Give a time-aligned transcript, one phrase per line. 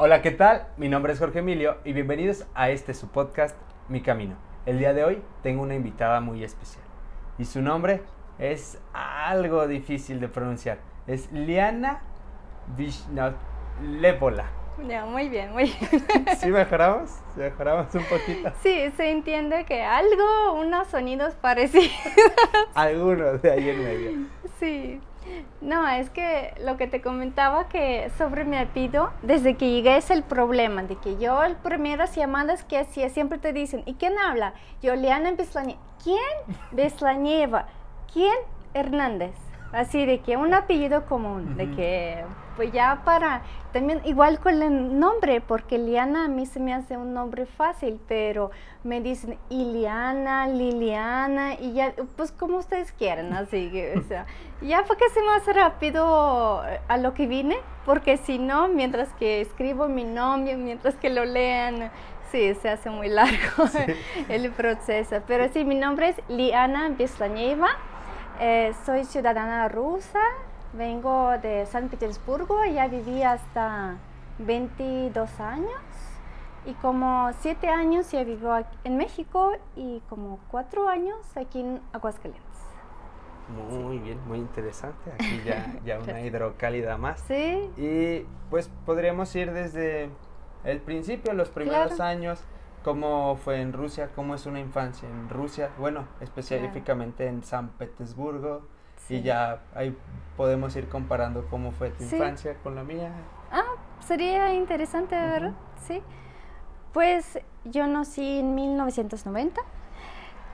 [0.00, 0.68] Hola, ¿qué tal?
[0.76, 3.56] Mi nombre es Jorge Emilio y bienvenidos a este su podcast,
[3.88, 4.36] Mi Camino.
[4.64, 6.84] El día de hoy tengo una invitada muy especial
[7.36, 8.02] y su nombre
[8.38, 10.78] es algo difícil de pronunciar.
[11.08, 12.02] Es Liana
[12.76, 14.44] Vishnolepola.
[14.86, 16.26] Ya, muy bien, muy bien.
[16.38, 17.10] ¿Sí mejoramos?
[17.34, 18.52] ¿Sí mejoramos un poquito?
[18.62, 21.90] Sí, se entiende que algo, unos sonidos parecidos.
[22.76, 24.10] Algunos de ahí en medio.
[24.60, 25.00] Sí.
[25.60, 30.10] No, es que lo que te comentaba que sobre mi apellido, desde que llegué es
[30.10, 34.18] el problema, de que yo, el primeras llamadas que hacía, siempre te dicen, ¿y quién
[34.18, 34.54] habla?
[34.82, 35.80] Yo, Liana Beslañeva.
[36.02, 36.56] ¿Quién?
[36.70, 37.66] Beslañeva.
[38.12, 38.34] ¿Quién?
[38.74, 39.34] Hernández.
[39.72, 42.24] Así de que un apellido común, de que
[42.58, 46.96] pues ya para, también igual con el nombre, porque Liana a mí se me hace
[46.96, 48.50] un nombre fácil, pero
[48.82, 54.26] me dicen Iliana, Liliana, y ya, pues como ustedes quieran, así que, o sea,
[54.60, 59.86] ya fue casi más rápido a lo que vine, porque si no, mientras que escribo
[59.86, 61.92] mi nombre, mientras que lo lean,
[62.30, 63.64] Sí, se hace muy largo
[64.28, 65.22] el proceso.
[65.26, 67.68] Pero sí, mi nombre es Liana Bislañeva.
[68.38, 70.20] Eh, soy ciudadana rusa,
[70.72, 73.96] vengo de San Petersburgo, ya viví hasta
[74.38, 75.80] 22 años
[76.66, 82.44] y como 7 años ya vivo en México y como 4 años aquí en Aguascalientes.
[83.70, 85.10] Muy bien, muy interesante.
[85.12, 87.20] Aquí ya, ya una hidrocálida más.
[87.20, 87.70] Sí.
[87.76, 90.10] Y pues podríamos ir desde
[90.64, 92.44] el principio, los primeros años
[92.84, 98.62] cómo fue en Rusia, cómo es una infancia en Rusia, bueno, específicamente en San Petersburgo,
[99.08, 99.96] y ya ahí
[100.36, 103.10] podemos ir comparando cómo fue tu infancia con la mía.
[103.50, 105.52] Ah, sería interesante, ¿verdad?
[105.86, 106.02] Sí.
[106.92, 109.60] Pues yo nací en 1990.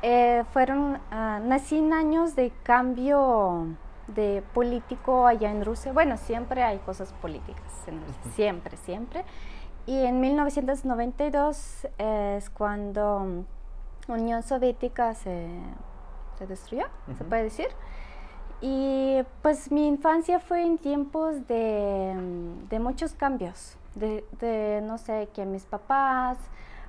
[0.02, 3.68] Eh, fueron, uh, nací en años de cambio
[4.06, 5.92] de político allá en Rusia.
[5.92, 7.64] Bueno, siempre hay cosas políticas,
[8.34, 9.24] siempre, siempre.
[9.86, 13.44] Y en 1992 es cuando
[14.08, 15.48] Unión Soviética se,
[16.38, 17.68] se destruyó, se puede decir.
[18.60, 22.14] Y pues mi infancia fue en tiempos de,
[22.70, 26.38] de muchos cambios, de, de, no sé, que mis papás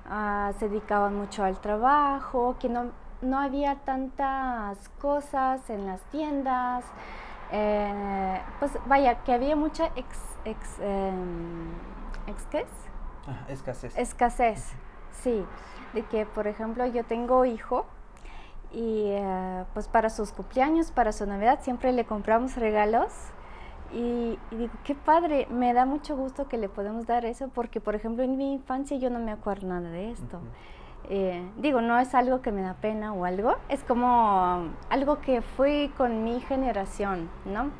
[0.06, 6.84] uh, se dedicaban mucho al trabajo, que no, no había tantas cosas en las tiendas,
[7.52, 11.12] eh, pues vaya, que había mucha ex, ex, eh,
[12.26, 12.46] ex
[13.48, 13.96] escasez.
[13.96, 14.72] Escasez,
[15.22, 15.44] sí.
[15.92, 17.86] De que, por ejemplo, yo tengo hijo
[18.76, 23.10] y uh, pues para sus cumpleaños, para su Navidad, siempre le compramos regalos.
[23.90, 27.80] Y, y, digo, qué padre, me da mucho gusto que le podemos dar eso, porque
[27.80, 30.36] por ejemplo en mi infancia yo no me acuerdo nada de esto.
[30.36, 31.08] Uh -huh.
[31.08, 35.40] eh, digo, no es algo que me da pena o algo, es como algo que
[35.40, 37.70] fui con mi generación, ¿no?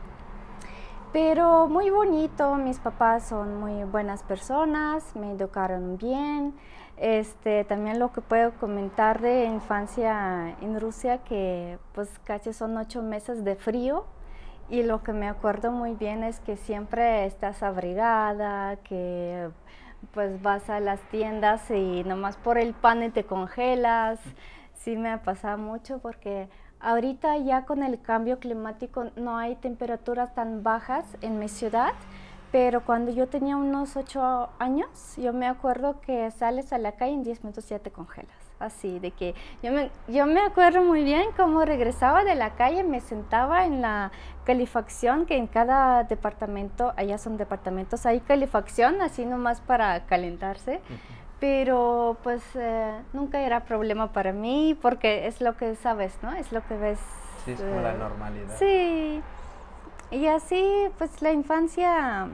[1.13, 6.55] Pero muy bonito, mis papás son muy buenas personas, me educaron bien.
[6.97, 13.03] Este, también lo que puedo comentar de infancia en Rusia, que pues casi son ocho
[13.03, 14.07] meses de frío
[14.69, 19.51] y lo que me acuerdo muy bien es que siempre estás abrigada, que
[20.13, 24.19] pues vas a las tiendas y nomás por el pan te congelas.
[24.75, 26.49] Sí me ha pasado mucho porque
[26.81, 31.93] ahorita ya con el cambio climático no hay temperaturas tan bajas en mi ciudad,
[32.53, 37.15] pero cuando yo tenía unos 8 años, yo me acuerdo que sales a la calle
[37.15, 38.35] en 10 minutos ya te congelas.
[38.59, 42.85] Así, de que yo me, yo me acuerdo muy bien cómo regresaba de la calle,
[42.85, 44.13] me sentaba en la
[44.45, 50.81] calefacción, que en cada departamento, allá son departamentos, hay calefacción, así nomás para calentarse.
[50.89, 51.17] Uh -huh.
[51.39, 56.33] Pero pues eh, nunca era problema para mí porque es lo que sabes, ¿no?
[56.33, 56.99] Es lo que ves.
[57.45, 58.57] Sí, es como eh, la normalidad.
[58.59, 59.23] Sí.
[60.11, 60.65] Y así,
[60.99, 62.29] pues la infancia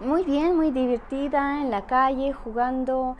[0.00, 3.16] muy bien, muy divertida, en la calle, jugando.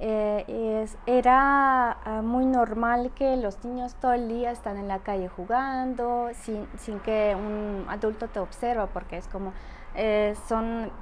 [0.00, 5.00] Eh, es, era uh, muy normal que los niños todo el día están en la
[5.00, 9.52] calle jugando sin, sin que un adulto te observa, porque es como,
[9.96, 10.92] eh, son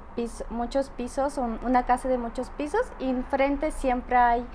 [0.49, 4.47] muchos pisos, son una casa de muchos pisos y enfrente siempre hay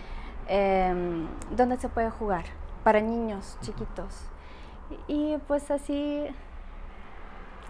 [0.48, 2.44] eh, donde se puede jugar
[2.82, 4.24] para niños chiquitos.
[5.06, 6.26] Y, y pues así,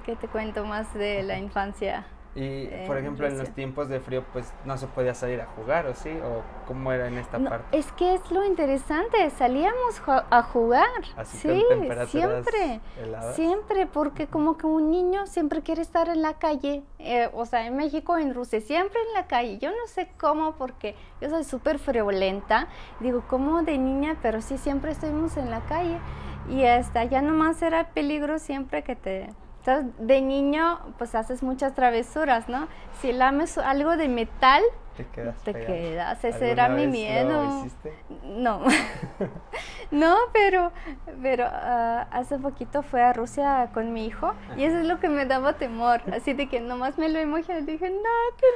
[0.03, 2.07] ¿qué te cuento más de la infancia?
[2.35, 5.87] Y, por ejemplo, en los tiempos de frío, pues no se podía salir a jugar,
[5.87, 6.09] ¿o sí?
[6.09, 7.77] ¿O cómo era en esta no, parte?
[7.77, 10.87] Es que es lo interesante, salíamos a jugar.
[11.15, 11.63] Así sí,
[12.07, 12.81] siempre.
[13.03, 13.37] Heladas.
[13.37, 16.83] Siempre, porque como que un niño siempre quiere estar en la calle.
[16.99, 19.59] Eh, o sea, en México, en Rusia, siempre en la calle.
[19.59, 22.69] Yo no sé cómo, porque yo soy súper friolenta.
[23.01, 25.99] Digo, como de niña, pero sí, siempre estuvimos en la calle.
[26.49, 29.29] Y hasta ya nomás era peligro siempre que te
[29.65, 32.67] Entonces, de niño, pues haces muchas travesuras, ¿no?
[33.01, 34.61] Si lames algo de metal,
[34.97, 35.43] te quedas.
[35.45, 37.65] Te quedas, ese era mi miedo.
[38.25, 38.61] no,
[39.93, 40.73] no, pero,
[41.23, 45.09] pero uh, hace poquito fue a Rusia con mi hijo y eso es lo que
[45.09, 48.47] me daba temor, así de que nomás me lo imaginé, dije, no, qué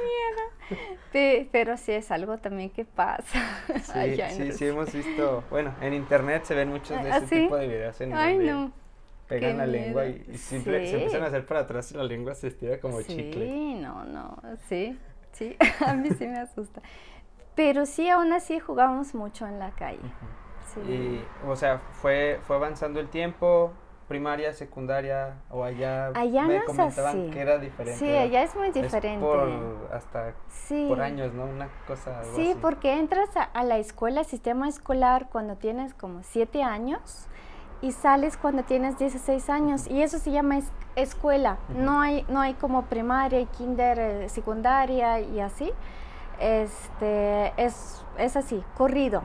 [1.15, 1.47] miedo.
[1.51, 3.39] pero sí es algo también que pasa.
[3.87, 7.55] Sí, sí, sí hemos visto, bueno, en internet se ven muchos de ese ¿Ah, tipo
[7.55, 8.86] de videos en Ay, no
[9.27, 12.79] pegan la lengua y, se empiezan a hacer para atrás y la lengua se estira
[12.79, 13.45] como chicle.
[13.45, 14.37] Sí, no, no,
[14.67, 14.97] sí,
[15.33, 16.81] sí, a mí sí me asusta.
[17.55, 19.99] Pero sí, aún así jugamos mucho en la calle.
[20.73, 20.79] sí.
[20.79, 23.73] Y, o sea, fue, fue avanzando el tiempo,
[24.07, 27.99] primaria, secundaria, o allá, allá me comentaban que era diferente.
[27.99, 29.19] Sí, allá es muy diferente.
[29.19, 30.33] por, hasta
[30.87, 31.45] por años, ¿no?
[31.45, 36.63] Una cosa Sí, porque entras a, a, la escuela, sistema escolar, cuando tienes como siete
[36.63, 37.27] años,
[37.81, 40.59] y sales cuando tienes 16 años y eso se llama
[40.95, 41.57] escuela.
[41.75, 45.71] No hay no hay como primaria, kinder, eh, secundaria y así.
[46.39, 49.23] Este es, es así, corrido.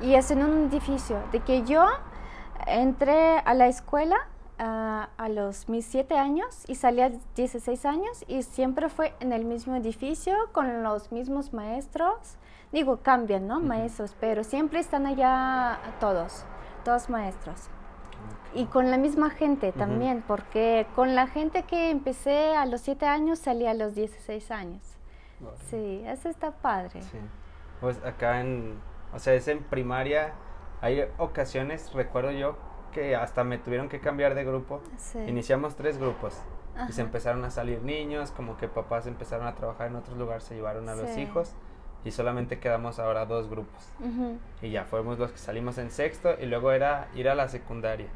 [0.00, 1.18] Y es en un edificio.
[1.32, 1.84] De que yo
[2.66, 4.16] entré a la escuela
[4.58, 9.32] ah, a los mis 7 años y salí a 16 años y siempre fue en
[9.32, 12.36] el mismo edificio con los mismos maestros.
[12.72, 13.60] Digo, cambian, ¿no?
[13.60, 16.44] Maestros, pero siempre están allá todos,
[16.84, 17.70] todos maestros.
[18.54, 23.06] Y con la misma gente también, porque con la gente que empecé a los 7
[23.06, 24.82] años salí a los 16 años.
[25.68, 27.02] Sí, eso está padre.
[27.02, 27.18] Sí.
[27.80, 28.78] Pues acá en,
[29.14, 30.32] o sea, es en primaria,
[30.80, 32.56] hay ocasiones, recuerdo yo,
[32.92, 34.80] que hasta me tuvieron que cambiar de grupo.
[35.26, 36.40] Iniciamos tres grupos.
[36.88, 40.44] Y se empezaron a salir niños, como que papás empezaron a trabajar en otros lugares,
[40.44, 41.54] se llevaron a los hijos
[42.08, 43.92] y solamente quedamos ahora dos grupos.
[44.62, 48.06] Y ya fuimos los que salimos en sexto y luego era ir a la secundaria.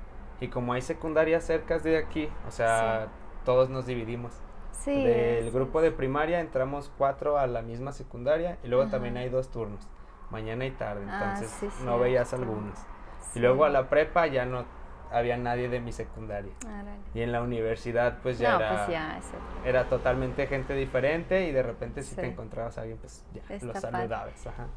[0.41, 3.09] Y como hay secundarias cerca de aquí, o sea,
[3.45, 4.33] todos nos dividimos.
[4.73, 9.29] Sí, Del grupo de primaria entramos cuatro a la misma secundaria y luego también hay
[9.29, 9.87] dos turnos,
[10.31, 12.79] mañana y tarde, ah, entonces no veías algunos.
[13.35, 14.65] Y luego a la prepa ya no
[15.13, 16.53] había nadie de mi secundaria.
[17.15, 18.99] y en la universidad pues ya, era, pues
[19.65, 23.75] era totalmente gente diferente y de repente si te encontrabas a alguien pues ya lo
[23.75, 24.33] saludabas.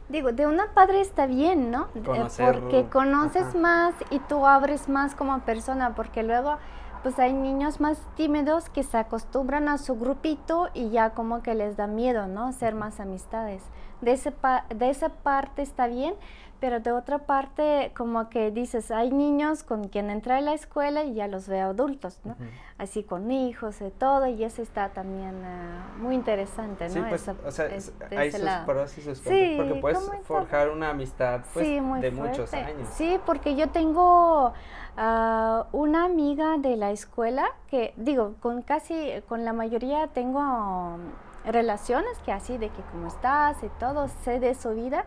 [0.09, 1.87] Digo, de una padre está bien, ¿no?
[1.95, 6.57] Eh, porque conoces más y tú abres más como persona porque luego
[7.05, 11.53] pues hay niños más tímidos que se acostumbran a su grupito y ya como que
[11.53, 12.51] les da miedo, ¿no?
[12.51, 13.61] Ser más amistades.
[14.01, 14.33] De, ese
[14.75, 16.15] de esa parte está bien,
[16.59, 21.03] pero de otra parte, como que dices, hay niños con quien entra a la escuela
[21.03, 22.35] y ya los veo adultos, ¿no?
[22.77, 26.93] Así con hijos y todo, y eso está también uh, muy interesante, ¿no?
[26.93, 27.69] Sí, pues, o sea,
[28.17, 32.87] hay sus pros y sus contras, porque puedes forjar una amistad pues, de muchos años.
[32.93, 39.45] Sí, porque yo tengo uh, una amiga de la escuela que, digo, con casi, con
[39.45, 40.97] la mayoría tengo
[41.45, 45.05] relaciones que así, de que cómo estás y todo, sé de su vida,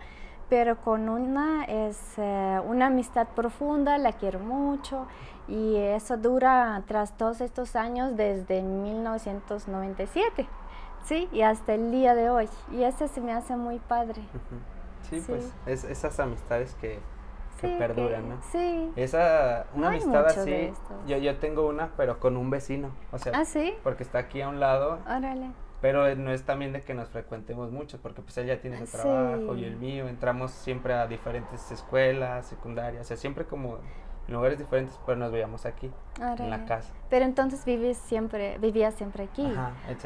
[0.48, 5.06] pero con una es eh, una amistad profunda, la quiero mucho
[5.46, 10.46] y eso dura tras todos estos años desde 1997,
[11.04, 11.28] ¿sí?
[11.32, 12.48] Y hasta el día de hoy.
[12.70, 14.22] Y eso se me hace muy padre.
[15.08, 17.00] sí, pues es esas amistades que,
[17.60, 18.36] perduran, ¿no?
[18.52, 18.92] Sí.
[18.94, 20.72] Esa, una amistad así,
[21.06, 23.74] yo, yo tengo una, pero con un vecino, o sea, ¿Ah, sí?
[23.82, 25.00] porque está aquí a un lado.
[25.06, 25.50] Órale.
[25.80, 29.54] Pero no es también de que nos frecuentemos mucho, porque pues ella tiene su trabajo
[29.54, 33.78] y el mío, entramos siempre a diferentes escuelas, secundarias, o sea, siempre como
[34.26, 36.92] en lugares diferentes, pero nos veíamos aquí, en la casa.
[37.08, 39.46] Pero entonces vives siempre, vivías siempre aquí.
[39.46, 40.04] Ajá, es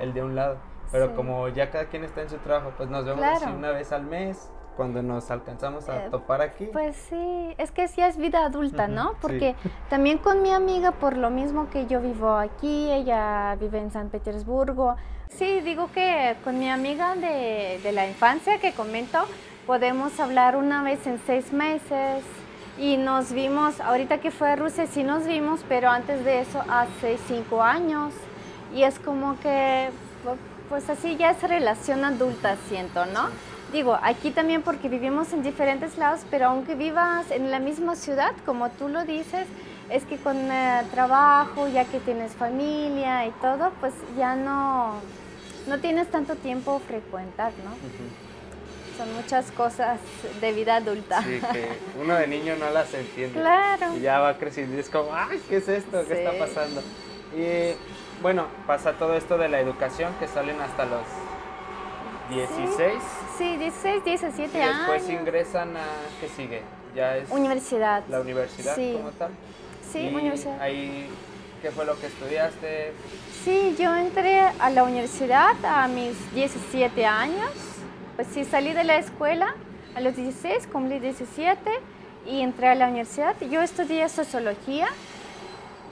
[0.00, 0.58] el, de un lado.
[0.92, 3.90] Pero como ya cada quien está en su trabajo, pues nos vemos así una vez
[3.92, 6.66] al mes, cuando nos alcanzamos a eh, topar aquí.
[6.72, 9.14] Pues sí, es que sí es vida adulta, ¿no?
[9.20, 9.54] Porque
[9.88, 14.08] también con mi amiga, por lo mismo que yo vivo aquí, ella vive en San
[14.08, 14.96] Petersburgo.
[15.38, 19.18] Sí, digo que con mi amiga de, de la infancia que comento,
[19.66, 22.22] podemos hablar una vez en seis meses.
[22.78, 26.62] Y nos vimos, ahorita que fue a Rusia sí nos vimos, pero antes de eso
[26.68, 28.12] hace cinco años.
[28.74, 29.90] Y es como que,
[30.68, 33.28] pues así ya es relación adulta, siento, ¿no?
[33.72, 38.32] Digo, aquí también porque vivimos en diferentes lados, pero aunque vivas en la misma ciudad,
[38.46, 39.48] como tú lo dices,
[39.90, 44.94] es que con eh, trabajo, ya que tienes familia y todo, pues ya no,
[45.66, 47.74] no tienes tanto tiempo frecuentar, ¿no?
[48.96, 49.98] Son muchas cosas
[50.40, 51.22] de vida adulta.
[51.22, 51.68] Sí, que
[52.00, 53.40] uno de niño no las entiende.
[53.40, 53.96] Claro.
[53.96, 56.04] Y ya va creciendo y es como, ay, ¿qué es esto?
[56.06, 56.80] ¿Qué está pasando?
[57.36, 57.74] Y
[58.22, 61.02] bueno, pasa todo esto de la educación que salen hasta los
[62.30, 62.92] 16.
[63.36, 64.74] Sí, 16, 17 años.
[64.74, 65.84] Y después ingresan a,
[66.20, 66.62] ¿qué sigue?
[66.94, 68.04] Ya es universidad.
[68.08, 69.32] La universidad como tal.
[69.90, 70.60] Sí, universidad.
[70.60, 71.10] Ahí
[71.64, 72.92] ¿Qué fue lo que estudiaste?
[73.44, 77.50] Sí, yo entré a la universidad a mis 17 años.
[78.16, 79.54] Pues sí, salí de la escuela
[79.94, 81.70] a los 16, cumplí 17
[82.26, 83.36] y entré a la universidad.
[83.50, 84.88] Yo estudié sociología.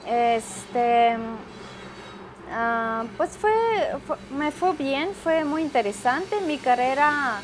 [0.09, 1.19] Este,
[2.51, 3.53] ah, pues fue,
[4.35, 6.41] me fue bien, fue muy interesante.
[6.47, 7.43] Mi carrera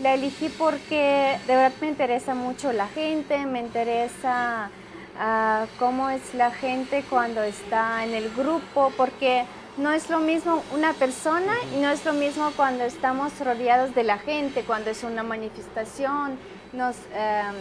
[0.00, 4.70] la elegí porque de verdad me interesa mucho la gente, me interesa
[5.18, 9.44] ah, cómo es la gente cuando está en el grupo, porque
[9.76, 14.04] no es lo mismo una persona y no es lo mismo cuando estamos rodeados de
[14.04, 16.38] la gente, cuando es una manifestación,
[16.72, 17.54] nos em,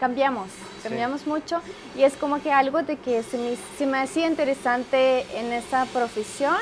[0.00, 0.48] cambiamos,
[0.82, 1.62] cambiamos mucho
[1.96, 5.84] y es como que algo de que se me, se me hacía interesante en esa
[5.86, 6.56] profesión.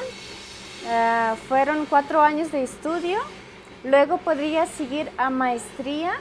[0.88, 3.18] Ah, fueron cuatro años de estudio,
[3.84, 6.12] luego podría seguir a maestría.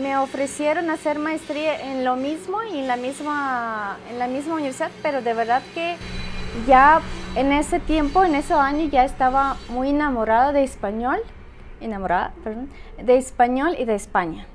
[0.00, 4.90] Me ofrecieron hacer maestría en lo mismo y en la misma, en la misma universidad,
[5.02, 5.96] pero de verdad que
[6.66, 7.00] ya
[7.36, 11.20] en ese tiempo, en ese año, ya estaba muy enamorada de español,
[11.80, 12.70] enamorada, perdón,
[13.02, 14.46] de español y de España.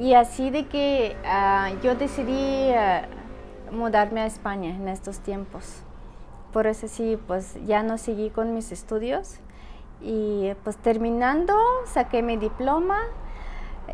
[0.00, 3.06] Y así de que ah, yo decidí ah,
[3.70, 5.82] mudarme a España en estos tiempos.
[6.52, 9.38] Por eso sí, pues ya no seguí con mis estudios
[10.00, 11.54] y pues terminando
[11.86, 12.98] saqué mi diploma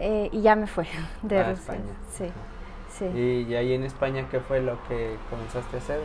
[0.01, 0.87] eh, y ya me fue
[1.23, 1.81] de a España.
[2.11, 2.31] Sí,
[2.91, 3.05] sí.
[3.07, 6.01] ¿Y ahí en España qué fue lo que comenzaste a hacer?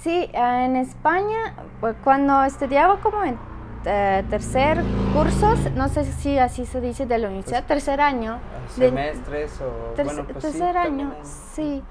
[0.00, 3.38] Sí, ah, en España, pues, cuando estudiaba como en
[3.84, 4.82] eh, tercer
[5.14, 8.38] cursos, no sé si así se dice de la universidad, tercer año.
[8.68, 9.94] ¿Semestres o...?
[10.02, 11.82] bueno, pues tercer año, sí.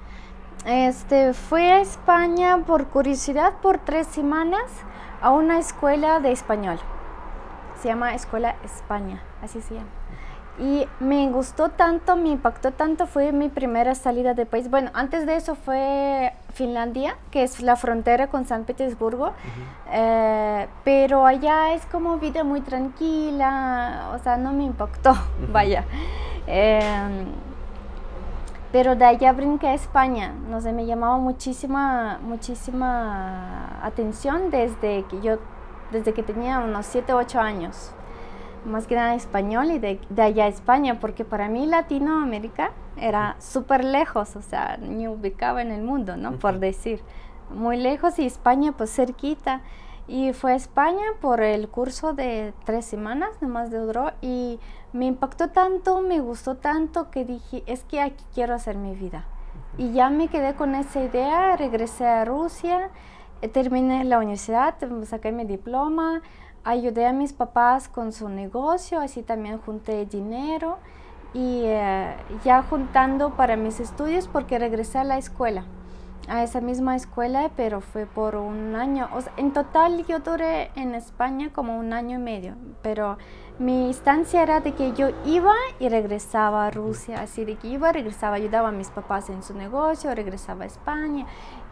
[0.66, 4.64] Este, fui a España por curiosidad por tres semanas
[5.22, 6.78] a una escuela de español.
[7.80, 9.88] Se llama Escuela España, así se llama.
[10.60, 14.68] Y me gustó tanto, me impactó tanto, fue mi primera salida de país.
[14.68, 19.32] Bueno, antes de eso fue Finlandia, que es la frontera con San Petersburgo,
[19.90, 25.14] eh, pero allá es como vida muy tranquila, o sea, no me impactó,
[25.50, 25.86] vaya.
[26.46, 27.24] Em,
[28.70, 35.22] pero de allá brinqué a España, no sé, me llamaba muchísima, muchísima atención desde que
[35.22, 35.38] yo,
[35.90, 37.94] desde que tenía unos 7, 8 años
[38.64, 43.36] más que nada español y de, de allá a España, porque para mí Latinoamérica era
[43.38, 46.32] súper lejos, o sea, ni ubicaba en el mundo, ¿no?
[46.38, 47.00] Por decir,
[47.50, 49.62] muy lejos y España pues cerquita.
[50.08, 54.58] Y fue a España por el curso de tres semanas, nomás de duró, y
[54.92, 59.24] me impactó tanto, me gustó tanto que dije, es que aquí quiero hacer mi vida.
[59.78, 62.90] Y ya me quedé con esa idea, regresé a Rusia,
[63.40, 64.74] eh, terminé la universidad,
[65.04, 66.22] saqué mi diploma,
[66.64, 70.78] ayudé a mis papás con su negocio, así también junté dinero
[71.32, 72.14] y eh,
[72.44, 75.64] ya juntando para mis estudios porque regresé a la escuela,
[76.28, 79.08] a esa misma escuela, pero fue por un año.
[79.36, 83.16] en total yo duré en España como un año y medio, pero
[83.58, 87.92] mi instancia era de que yo iba y regresaba a Rusia, así de que iba,
[87.92, 91.26] regresaba, ayudaba a mis papás en su negocio, regresaba a España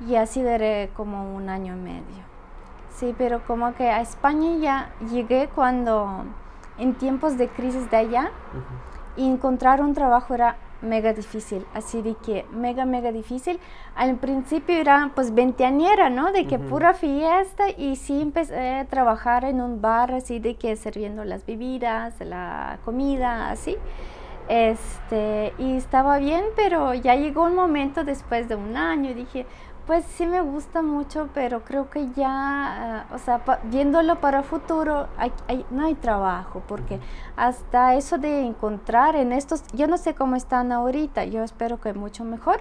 [0.07, 2.38] y así duré como un año y medio.
[2.99, 6.25] Sí, pero como que a España ya llegué cuando
[6.79, 8.31] en tiempos de crisis de allá
[9.17, 13.61] encontrar un trabajo era mega difícil, así de que mega, mega difícil.
[13.95, 16.33] Al principio era pues veinteañera, ¿no?
[16.33, 20.75] De que pura fiesta y sí empecé a trabajar en un bar así de que
[20.75, 23.77] sirviendo las bebidas, la comida, así.
[24.49, 29.47] Este, y estaba bien, pero ya llegó un momento después de un año y dije,
[29.89, 35.09] pues sí me gusta mucho, pero creo que ya, eh, o sea, viéndolo para futuro,
[35.71, 37.01] no hay trabajo, porque
[37.37, 41.95] hasta eso de encontrar en estos, yo no sé cómo están ahorita, yo espero que
[41.95, 42.61] mucho mejor,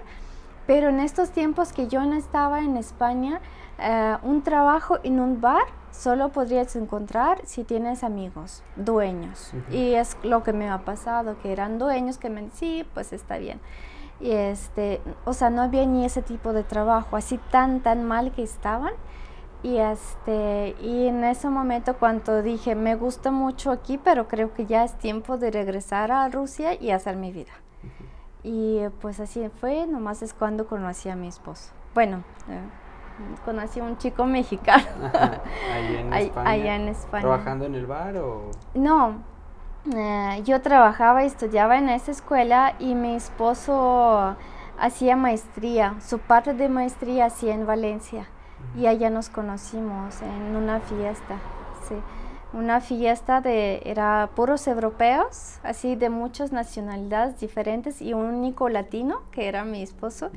[0.66, 3.42] pero en estos tiempos que yo no estaba en España,
[3.78, 9.52] eh, un trabajo en un bar solo podrías encontrar si tienes amigos, dueños.
[9.70, 13.36] Y es lo que me ha pasado, que eran dueños que me sí, pues está
[13.36, 13.60] bien.
[14.20, 18.32] Y este, o sea, no había ni ese tipo de trabajo, así tan, tan mal
[18.32, 18.92] que estaban.
[19.62, 24.66] Y, este, y en ese momento cuando dije, me gusta mucho aquí, pero creo que
[24.66, 27.52] ya es tiempo de regresar a Rusia y hacer mi vida.
[28.44, 31.72] Y pues así fue, nomás es cuando conocí a mi esposo.
[31.92, 32.60] Bueno, eh,
[33.44, 34.84] conocí a un chico mexicano.
[36.44, 37.22] allá en España.
[37.22, 38.50] ¿Trabajando en el bar o...?
[38.74, 39.24] No,
[39.94, 44.36] eh, yo trabajaba y estudiaba en esa escuela y mi esposo
[44.78, 48.26] hacía maestría, su parte de maestría hacía en Valencia
[48.76, 51.38] y allá nos conocimos en una fiesta,
[51.88, 51.94] sí.
[52.54, 59.20] Una fiesta de, era puros europeos, así de muchas nacionalidades diferentes y un único latino
[59.32, 60.30] que era mi esposo.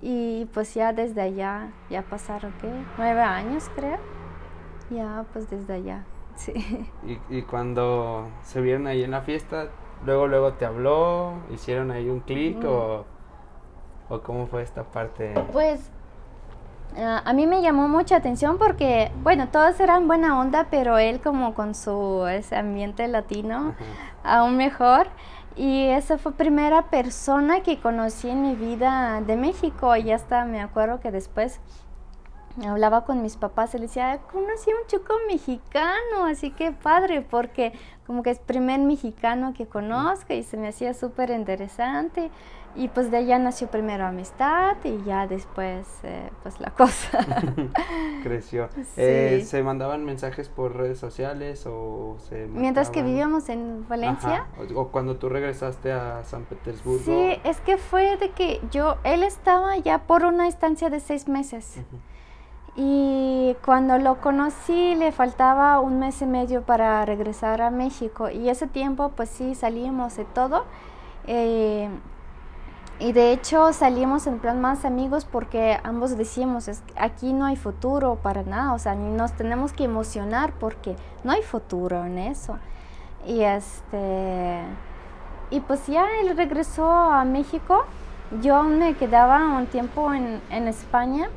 [0.00, 2.70] Y pues ya desde allá, ya pasaron, ¿qué?
[2.96, 3.98] Nueve años creo.
[4.88, 6.04] Ya, pues desde allá,
[6.38, 6.88] sí.
[7.06, 9.68] Y, y cuando se vieron ahí en la fiesta,
[10.04, 13.04] luego, luego te habló, hicieron ahí un clic o,
[14.08, 15.34] o cómo fue esta parte.
[15.52, 15.90] Pues
[16.96, 21.20] Ah, a mí me llamó mucha atención porque, bueno, todos eran buena onda, pero él
[21.20, 23.74] como con su ese ambiente latino,
[24.24, 25.08] aún mejor.
[25.54, 29.94] Y esa fue primera persona que conocí en mi vida de México.
[29.96, 31.60] Y hasta me acuerdo que después
[32.66, 37.22] hablaba con mis papás y les decía, conocí a un chico mexicano, así que padre,
[37.22, 37.72] porque
[38.06, 42.30] como que es primer mexicano que conozco y se me hacía súper interesante.
[42.74, 47.26] Y pues de allá nació primero amistad y ya después eh, pues la cosa.
[48.22, 48.68] Creció.
[48.96, 54.46] Eh, ¿Se mandaban mensajes por redes sociales o se Mientras que vivíamos en Valencia.
[54.76, 57.04] O, cuando tú regresaste a San Petersburgo.
[57.04, 61.26] Sí, es que fue de que yo, él estaba ya por una estancia de seis
[61.26, 61.80] meses.
[62.80, 68.50] Y cuando lo conocí le faltaba un mes y medio para regresar a México y
[68.50, 70.64] ese tiempo pues sí salimos de todo.
[71.26, 71.88] Eh,
[73.00, 77.56] y de hecho salimos en plan más amigos porque ambos decíamos, es, aquí no hay
[77.56, 80.94] futuro para nada, o sea, nos tenemos que emocionar porque
[81.24, 82.60] no hay futuro en eso.
[83.26, 84.62] Y este
[85.50, 87.84] y pues ya él regresó a México,
[88.40, 91.28] yo me quedaba un tiempo en, en España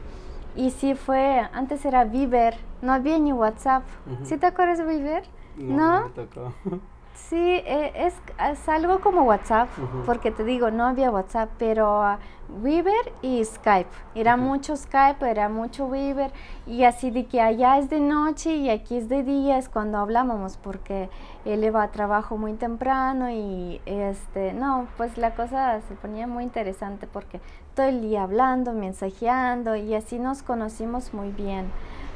[0.56, 3.84] y sí fue, antes era Viver, no había ni WhatsApp.
[4.24, 5.24] ¿Sí te acuerdas de Viver?
[5.58, 6.54] No, Me tocó.
[7.14, 8.14] Sí, e, es,
[8.52, 9.70] es, algo como WhatsApp,
[10.06, 12.18] porque te digo, no había WhatsApp, pero uh,
[12.62, 13.90] Weaver y Skype.
[14.16, 16.32] Era mucho Skype, era mucho Weaver,
[16.66, 19.98] y así de que allá es de noche y aquí es de día, es cuando
[19.98, 21.10] hablábamos, porque
[21.46, 26.44] él iba a trabajo muy temprano y este, no, pues la cosa se ponía muy
[26.44, 27.40] interesante porque
[27.76, 31.72] todo el día hablando, mensajeando, y así nos conocimos muy bien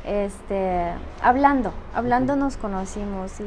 [0.05, 3.43] este, hablando, hablando nos conocimos y,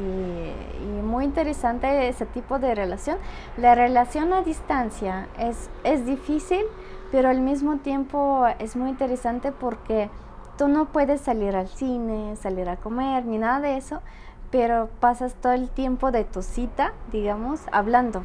[1.02, 3.16] muy interesante ese tipo de relación.
[3.56, 6.64] La relación a distancia es, es difícil,
[7.10, 10.10] pero al mismo tiempo es muy interesante porque
[10.58, 14.02] tú no puedes salir al cine, salir a comer, ni nada de eso,
[14.50, 18.22] pero pasas todo el tiempo de tu cita, digamos, hablando.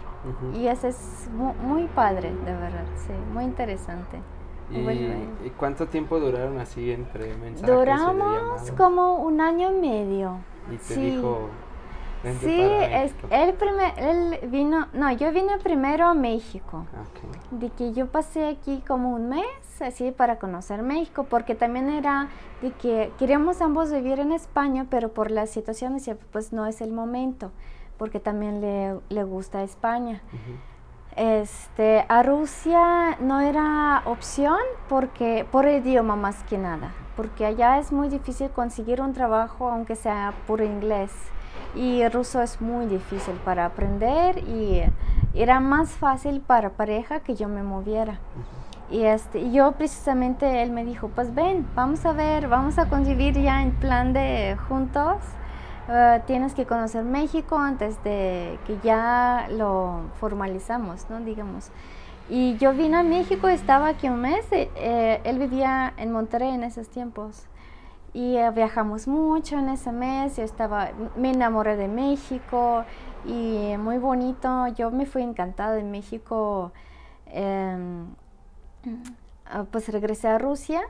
[0.53, 4.19] Y eso es muy, muy padre, de verdad, sí, muy interesante.
[4.71, 7.75] ¿Y, cuánto tiempo duraron así entre mensajes?
[7.75, 10.37] Duramos como un año y medio.
[10.71, 11.49] Y te dijo.
[12.39, 16.85] Sí, es, él, primer, él vino, no, yo vine primero a México.
[17.51, 22.29] De que yo pasé aquí como un mes, así para conocer México, porque también era
[22.61, 26.81] de que queríamos ambos vivir en España, pero por la situación decía, pues no es
[26.81, 27.51] el momento,
[27.97, 30.21] porque también le, le gusta España.
[31.15, 34.57] Este, a Rusia no era opción
[34.89, 39.69] porque por el idioma más que nada, porque allá es muy difícil conseguir un trabajo
[39.69, 41.11] aunque sea por inglés
[41.75, 44.83] y ruso es muy difícil para aprender y
[45.33, 48.19] era más fácil para pareja que yo me moviera.
[48.91, 53.41] Y este, yo precisamente él me dijo, pues ven, vamos a ver, vamos a convivir
[53.41, 55.17] ya en plan de juntos
[55.89, 61.19] eh, tienes que conocer México antes de que ya lo formalizamos, ¿no?
[61.19, 61.71] Digamos.
[62.29, 66.63] Y yo vine a México, estaba aquí un mes, eh, él vivía en Monterrey en
[66.63, 67.47] esos tiempos.
[68.13, 72.85] Y eh, viajamos mucho en ese mes, yo estaba, me enamoré de México
[73.25, 76.71] y muy bonito, yo me fui encantada de México,
[77.25, 78.05] em,
[79.71, 80.81] pues regresé a Rusia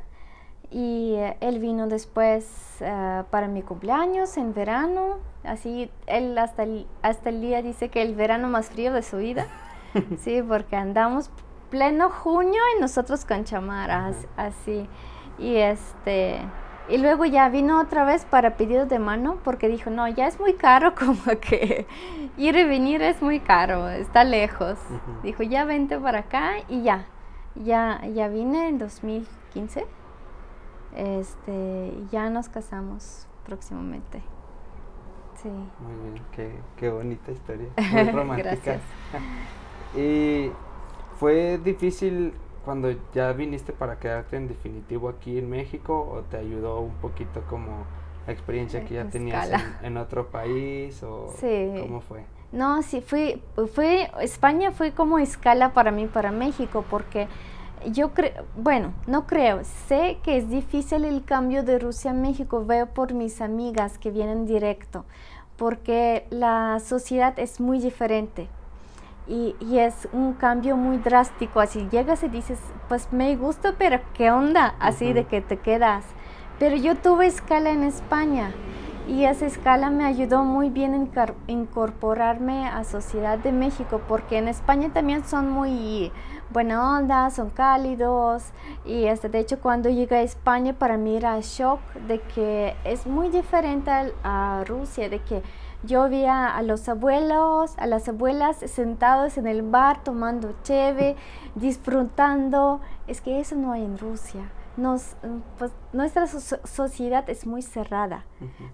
[0.69, 6.87] y eh, él vino después eh, para mi cumpleaños en verano, así él hasta el,
[7.03, 9.47] hasta el día dice que el verano más frío de su vida,
[10.19, 11.29] sí, porque andamos
[11.69, 14.89] pleno junio y nosotros con chamaras, así,
[15.37, 16.39] y este,
[16.89, 20.39] y luego ya vino otra vez para pedido de mano porque dijo, no, ya es
[20.39, 21.85] muy caro, como que
[22.37, 24.77] ir y venir es muy caro, está lejos.
[25.23, 27.05] Dijo, ya vente para acá y ya,
[27.55, 29.85] ya, ya vine en 2015.
[30.95, 34.21] Este, ya nos casamos próximamente.
[35.41, 35.49] Sí.
[35.49, 38.79] Muy bien, qué, qué bonita historia, muy romántica.
[39.95, 40.51] y
[41.19, 46.79] fue difícil cuando ya viniste para quedarte en definitivo aquí en México o te ayudó
[46.79, 47.85] un poquito como
[48.25, 49.49] la experiencia que ya tenías
[49.81, 51.33] en, otro país o
[51.81, 52.23] cómo fue?
[52.51, 53.41] No, sí, fui,
[53.73, 57.27] fue, España fue como escala para mí, para México, porque
[57.91, 62.63] yo creo, bueno, no creo, sé que es difícil el cambio de Rusia a México,
[62.63, 65.03] veo por mis amigas que vienen directo,
[65.57, 68.47] porque la sociedad es muy diferente.
[69.27, 72.59] Y, y, es un cambio muy drástico, así llegas y dices,
[72.89, 74.75] pues me gusta, pero ¿qué onda?
[74.79, 76.03] Así de que te quedas.
[76.59, 78.51] Pero yo tuve escala en España
[79.07, 81.09] y esa escala me ayudó muy bien en
[81.47, 86.11] incorporarme a Sociedad de México, porque en España también son muy
[86.51, 88.51] buena onda, son cálidos
[88.85, 93.05] y este, de hecho cuando llegué a España para mí era shock de que es
[93.05, 93.91] muy diferente
[94.23, 95.41] a Rusia, de que
[95.83, 101.15] yo vi a, los abuelos, a las abuelas sentados en el bar tomando cheve,
[101.55, 102.79] disfrutando.
[103.07, 104.49] Es que eso no hay en Rusia.
[104.77, 105.15] Nos,
[105.59, 108.25] pues, nuestra sociedad es muy cerrada.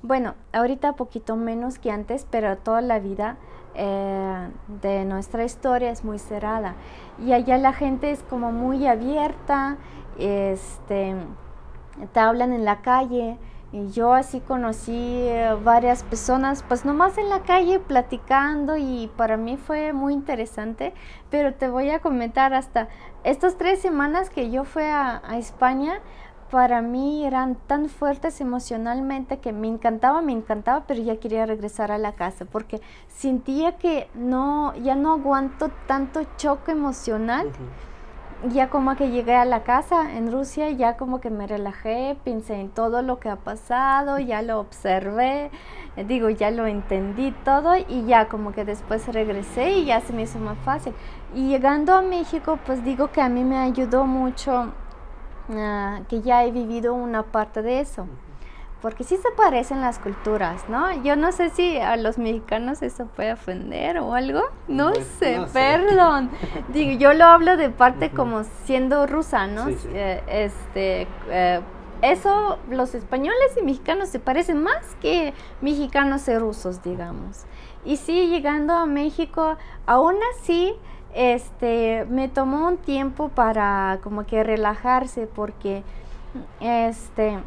[0.02, 3.38] Bueno, ahorita poquito menos que antes, pero toda la vida
[3.76, 4.50] eh,
[4.82, 6.76] de nuestra historia es muy cerrada.
[7.18, 9.78] Y allá la gente es como muy abierta,
[10.18, 11.16] este,
[12.14, 13.38] te hablan en la calle,
[13.72, 19.38] y yo así conocí eh, varias personas, pues nomás en la calle platicando y para
[19.38, 20.94] mí fue muy interesante,
[21.30, 22.88] pero te voy a comentar hasta
[23.24, 26.00] estas tres semanas que yo fui a, España,
[26.50, 31.92] para mí eran tan fuertes emocionalmente que me encantaba, me encantaba, pero ya quería regresar
[31.92, 37.52] a la casa porque sentía que no, ya no aguanto tanto choque emocional
[38.48, 42.56] ya como que llegué a la casa en Rusia, ya como que me relajé, pensé
[42.62, 45.52] en todo lo que ha pasado, ya lo observé,
[45.98, 50.14] eh, digo, ya lo entendí todo y ya como que después regresé y ya se
[50.14, 50.94] me hizo más fácil.
[51.36, 54.72] Y llegando a México, pues digo que a mí me ayudó mucho
[55.52, 58.08] ah, que ya he vivido una parte de eso
[58.82, 61.04] porque sí se parecen las culturas, ¿no?
[61.04, 65.40] Yo no sé si a los mexicanos eso puede ofender o algo, no, pues, sé,
[65.52, 66.30] perdón.
[66.70, 69.68] Digo, yo lo hablo de parte como siendo rusa, ¿no?
[69.68, 71.60] Eh, este, eh,
[72.02, 77.44] eso, los españoles y mexicanos se parecen más que mexicanos y rusos, digamos.
[77.84, 80.74] Y sí, llegando a México, aún así,
[81.14, 85.84] este, me tomó un tiempo para como que relajarse porque,
[86.62, 87.40] este,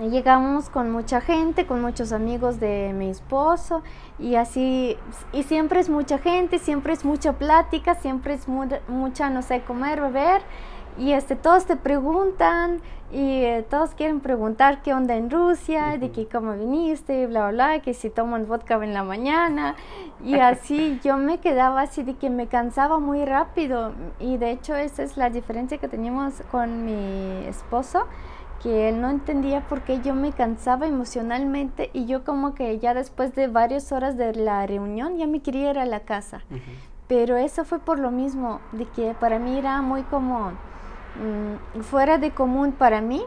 [0.00, 3.82] llegamos con mucha gente, con muchos amigos de mi esposo
[4.18, 4.96] y así,
[5.32, 10.00] y siempre es mucha gente, siempre es mucha plática, siempre es mucha, no sé, comer,
[10.00, 10.42] beber
[10.98, 16.10] y este, todos te preguntan y eh, todos quieren preguntar qué onda en Rusia, de
[16.10, 19.74] que cómo viniste, bla, bla, bla, que si toman vodka en la mañana
[20.24, 24.74] y así yo me quedaba así de que me cansaba muy rápido y de hecho
[24.74, 28.06] esa es la diferencia que teníamos con mi esposo
[28.62, 32.94] que él no entendía por qué yo me cansaba emocionalmente y yo como que ya
[32.94, 36.42] después de varias horas de la reunión ya me quería ir a la casa.
[37.08, 42.18] Pero eso fue por lo mismo, de que para mí era muy como mm, fuera
[42.18, 43.22] de común para mí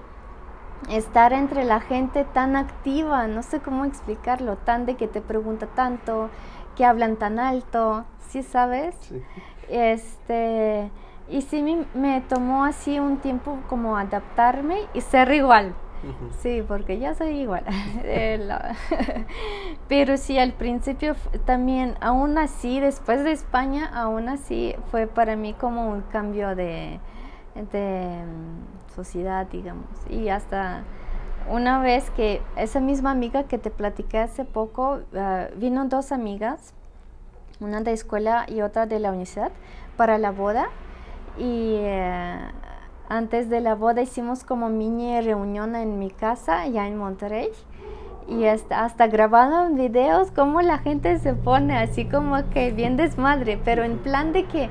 [0.89, 5.67] estar entre la gente tan activa, no sé cómo explicarlo, tan de que te pregunta
[5.67, 6.29] tanto,
[6.75, 8.95] que hablan tan alto, ¿sí sabes?
[9.69, 10.91] Este
[11.27, 15.73] y sí me, tomó así un tiempo como adaptarme y ser igual.
[16.39, 17.63] Sí, porque ya soy igual.
[19.87, 25.53] Pero sí, al principio también, aún así, después de España, aún así fue para mí
[25.53, 26.99] como un cambio de,
[27.71, 29.87] de mm, sociedad, digamos.
[30.07, 30.83] Y hasta
[31.49, 36.73] una vez que esa misma amiga que te platiqué hace poco, ah, vino dos amigas,
[37.59, 39.51] una de escuela y otra de la universidad,
[39.97, 40.69] para la boda
[41.37, 42.37] y eh,
[43.09, 47.49] antes de la boda hicimos como mini reunión en mi casa allá en Monterrey
[48.27, 49.07] y hasta, hasta
[49.75, 54.45] videos como la gente se pone así como que bien desmadre, pero en plan de
[54.45, 54.69] que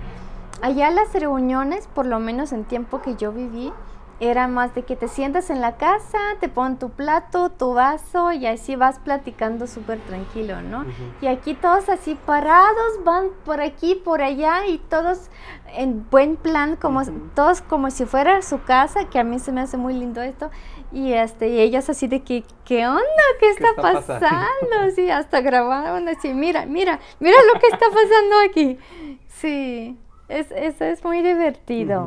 [0.61, 3.73] allá las reuniones, por lo menos en tiempo que yo viví,
[4.21, 8.33] era más de que te sientas en la casa, te ponen tu plato, tu vaso
[8.33, 10.85] y así vas platicando súper tranquilo, ¿no?
[11.21, 15.31] Y aquí todos así parados, van por aquí, por allá y todos
[15.75, 17.03] en buen plan, como
[17.35, 20.51] todos como si fuera su casa, que a mí se me hace muy lindo esto.
[20.93, 23.03] Y este, y ellas así de que, ¿qué onda?
[23.41, 24.25] ¿Qué está, pasando?
[24.95, 28.79] Sí, hasta grabaron así, mira, mira, mira lo que está pasando aquí.
[29.27, 29.99] Sí,
[30.29, 32.07] es, eso es muy divertido.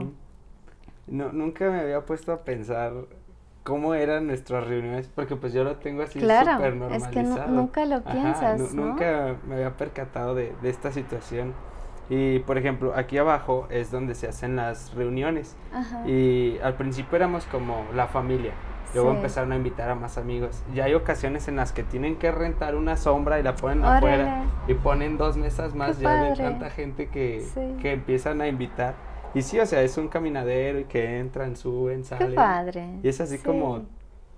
[1.08, 2.94] No, nunca me había puesto a pensar
[3.64, 6.96] cómo eran nuestras reuniones, porque pues yo lo tengo así súper normalizado.
[6.96, 8.86] es que nunca lo piensas, ¿no?
[8.86, 11.54] Nunca me había percatado de, de, esta situación.
[12.10, 15.58] Y, por ejemplo, aquí abajo es donde se hacen las reuniones.
[16.06, 18.54] Y al principio éramos como la familia.
[18.94, 20.64] Luego empezaron a invitar a más amigos.
[20.74, 24.44] Ya hay ocasiones en las que tienen que rentar una sombra y la ponen afuera
[24.68, 26.00] y ponen dos mesas más.
[26.00, 27.46] ya de tanta gente que,
[27.82, 28.96] que empiezan a invitar.
[29.38, 32.30] Y sí, o sea, es un caminadero y que entran, suben, salen.
[32.30, 33.00] Qué padre.
[33.04, 33.84] Y es así como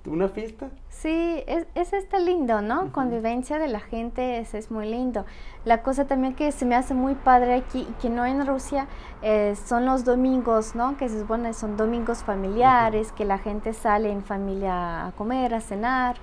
[0.06, 0.70] una fiesta.
[0.90, 2.92] Sí, es, es está lindo, ¿no?
[2.92, 5.26] Convivencia de la gente es, es, muy lindo.
[5.64, 8.88] La cosa también que se me hace muy padre aquí y que no en Rusia
[9.22, 10.98] eh, son los domingos, ¿no?
[10.98, 15.62] Que se supone son domingos familiares, que la gente sale en familia a comer, a
[15.62, 16.18] cenar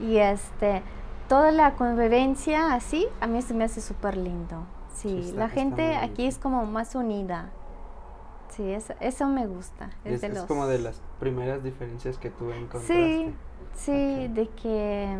[0.00, 0.82] y este
[1.28, 4.66] toda la convivencia así a mí se me hace súper lindo.
[4.94, 7.50] Sí, la gente aquí es como más unida.
[8.56, 9.90] Sí, eso, eso me gusta.
[10.04, 13.26] Es, es, como de las primeras diferencias que tú encontraste.
[13.26, 13.34] Sí,
[13.74, 15.14] sí, de que,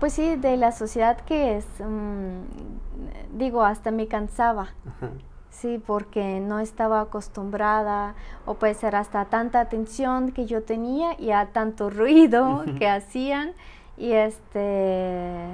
[0.00, 4.68] pues sí, de la sociedad que es, mm, digo, hasta me cansaba.
[5.50, 8.14] Sí, porque no estaba acostumbrada,
[8.46, 13.52] o puede ser hasta tanta atención que yo tenía y a tanto ruido que hacían.
[13.98, 15.46] Y este,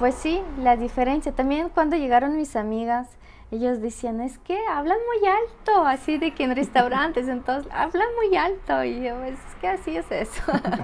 [0.00, 1.30] pues sí, la diferencia.
[1.30, 3.08] También cuando llegaron mis amigas,
[3.52, 8.34] ellos decían, es que hablan muy alto, así de que en restaurantes, entonces, hablan muy
[8.34, 8.82] alto.
[8.82, 10.42] Y yo, pues, es que así es eso.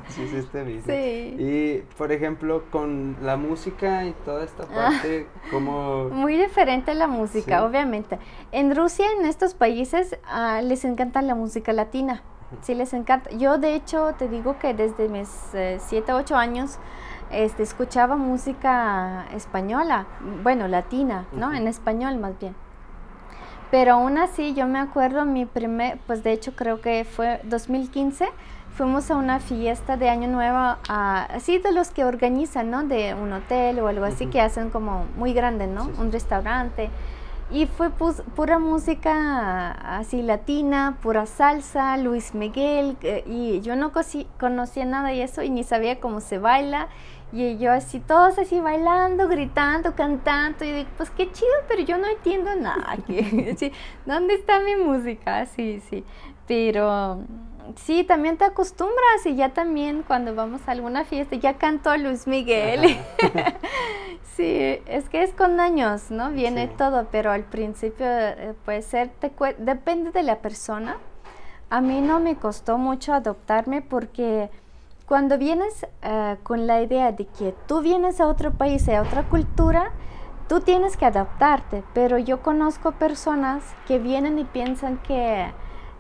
[0.09, 1.35] sí, sí, te dice.
[1.37, 1.43] Sí.
[1.43, 4.75] Y, por ejemplo, con la música y toda esta ah.
[4.75, 6.05] parte, como...
[6.13, 8.19] Muy diferente la música, obviamente.
[8.53, 12.23] En Rusia, en estos países, uh, les encanta la música latina.
[12.61, 13.31] Sí, les encanta.
[13.31, 16.79] Yo, de hecho, te digo que desde mis 7, eh, 8 años,
[17.31, 20.07] este, escuchaba música española,
[20.43, 21.53] bueno, latina, ¿no?
[21.53, 22.55] En español más bien.
[23.71, 28.29] Pero aún así, yo me acuerdo mi primer, pues de hecho creo que fue 2015,
[28.75, 32.85] fuimos a una fiesta de Año Nuevo, así de los que organizan, ¿no?
[32.85, 35.91] De un hotel o algo así que hacen como muy grande, ¿no?
[35.99, 36.89] Un restaurante.
[37.51, 43.91] Y fue pura música así latina, pura salsa, Luis Miguel, eh, y yo no
[44.39, 46.89] conocía nada de eso y ni sabía cómo se baila.
[47.31, 50.65] Y yo así, todos así bailando, gritando, cantando.
[50.65, 52.97] Y digo, pues qué chido, pero yo no entiendo nada.
[54.07, 55.45] ¿Dónde está mi música?
[55.47, 56.05] Sí, sí.
[56.47, 57.21] Pero
[57.77, 62.27] sí, también te acostumbras y ya también cuando vamos a alguna fiesta, ya cantó Luis
[62.27, 62.97] Miguel.
[64.37, 66.31] sí, es que es con años, ¿no?
[66.31, 70.97] Viene todo, pero al principio eh, puede ser, te depende de la persona.
[71.71, 74.49] A mí no me costó mucho adoptarme porque
[75.09, 79.23] cuando vienes uh, con la idea de que tú vienes a otro país, a otra
[79.23, 79.91] cultura,
[80.49, 85.51] tú tienes que adaptarte, pero yo conozco personas que vienen y piensan que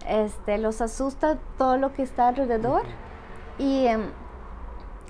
[0.06, 2.82] este, los asusta todo lo que está alrededor
[3.58, 4.02] y, um,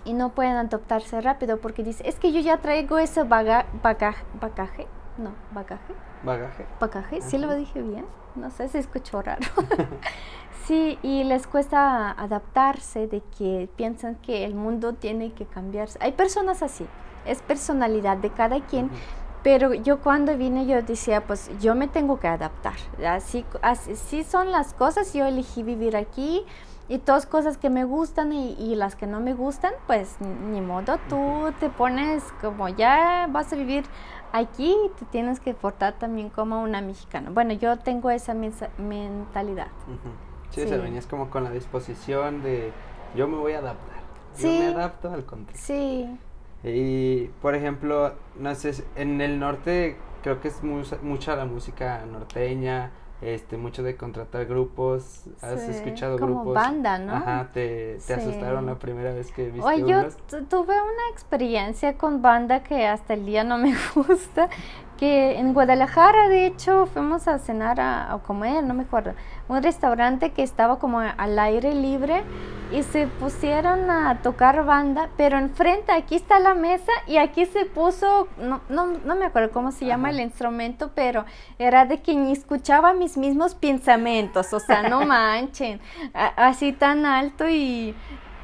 [0.05, 4.25] y no pueden adaptarse rápido porque dicen, es que yo ya traigo ese baga bagaje,
[4.41, 4.87] bagaje,
[5.19, 5.95] no, bagaje.
[6.23, 6.67] Bagaje.
[6.81, 8.07] Bagaje, sí lo dije bien,
[8.37, 9.47] no sé, se escuchó raro.
[10.69, 15.99] Sí, y les cuesta adaptarse de que piensan que el mundo tiene que cambiarse.
[16.03, 16.85] Hay personas así,
[17.25, 18.91] es personalidad de cada quien,
[19.43, 22.75] pero yo cuando vine yo decía, pues yo me tengo que adaptar.
[23.03, 26.45] Así, así, son las cosas, yo elegí vivir aquí
[26.87, 30.99] y todas cosas que me gustan y, las que no me gustan, pues ni modo,
[31.09, 33.85] tú te pones como ya vas a vivir
[34.35, 37.31] aquí, te tienes que portar también como una mexicana.
[37.31, 39.69] Bueno, yo tengo esa mentalidad.
[40.63, 42.73] Sí, se venías como con la disposición de
[43.17, 43.99] yo me voy a adaptar.
[44.39, 45.67] Yo me adapto al contexto.
[45.67, 46.09] Sí.
[46.65, 52.91] Y, por ejemplo, no sé, en el norte creo que es mucha la música norteña,
[53.21, 55.25] este, mucho de contratar grupos.
[55.41, 56.55] ¿Has escuchado como grupos?
[56.55, 57.15] banda, ¿no?
[57.15, 60.09] Ajá, te, te asustaron la primera vez que viste Oye, yo
[60.49, 64.49] tuve una experiencia con banda que hasta el día no me gusta,
[64.99, 69.15] que en Guadalajara, de hecho, fuimos a cenar a, a comer, no me acuerdo,
[69.49, 72.25] un restaurante que estaba como al aire libre
[72.71, 77.65] y se pusieron a tocar banda, pero enfrente, aquí está la mesa y aquí se
[77.65, 81.25] puso, no, no, no me acuerdo cómo se llama el instrumento, pero
[81.59, 85.81] era de que ni escuchaba mis mismos pensamientos, o sea, no manchen,
[86.13, 87.95] así tan alto y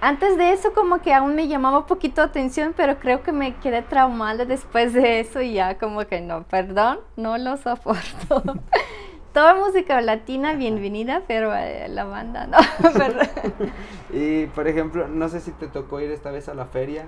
[0.05, 3.81] antes de eso como que aún me llamaba poquito atención, pero creo que me quedé
[3.81, 8.43] traumada después de eso y ya como que no, perdón, no lo soporto.
[9.35, 12.59] toda música latina bienvenida, pero eh, la banda no.
[14.13, 17.07] y por ejemplo, no sé si te tocó ir esta vez a la feria.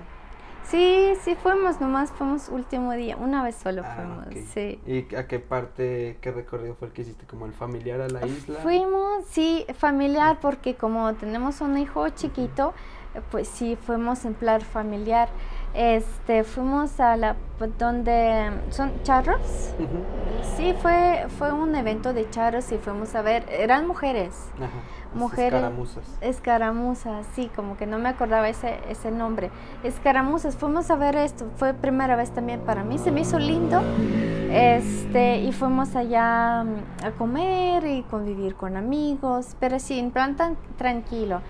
[0.69, 4.81] Sí, sí fuimos, nomás fuimos último día, una vez solo ah, fuimos, sí.
[4.85, 8.25] ¿Y a qué parte, qué recorrido fue el que hiciste, como el familiar a la
[8.25, 8.59] isla?
[8.59, 12.73] Fuimos, sí, familiar, porque como tenemos un hijo chiquito,
[13.31, 15.29] pues sí, fuimos en plan familiar.
[15.73, 17.35] Este, fuimos a la
[17.77, 19.73] donde son charros.
[20.55, 24.33] Sí, fue fue un evento de charros y fuimos a ver, eran mujeres.
[24.57, 25.53] Ajá mujeres.
[25.53, 26.17] Escaramuzas.
[26.21, 29.51] Escaramuzas, sí, como que no me acordaba ese, ese nombre.
[29.83, 33.81] Escaramuzas, fuimos a ver esto, fue primera vez también para mí, se me hizo lindo.
[34.49, 40.35] Este, y fuimos allá mm, a comer y convivir con amigos, pero sí, en plan
[40.35, 41.41] tan tranquilo.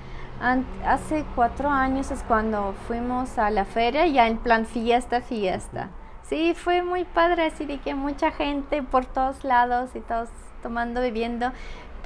[0.86, 5.89] hace cuatro años es cuando fuimos a la feria, ya en plan fiesta, fiesta.
[6.24, 10.30] Sí, fue muy padre, así de que mucha gente por todos lados y todos
[10.62, 11.52] tomando, bebiendo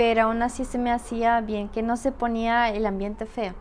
[0.01, 3.53] pero aún así se me hacía bien, que no se ponía el ambiente feo.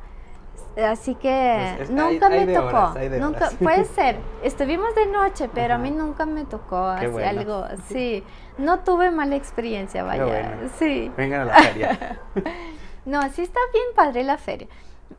[0.83, 5.91] Así que pues nunca me tocó, nunca, puede ser, estuvimos de noche, pero a mí
[5.91, 8.25] nunca me tocó así algo, sí,
[8.57, 11.13] no tuve mala experiencia, vaya, sí.
[11.15, 12.21] Vengan a la feria.
[13.05, 14.69] no, sí está bien padre la feria.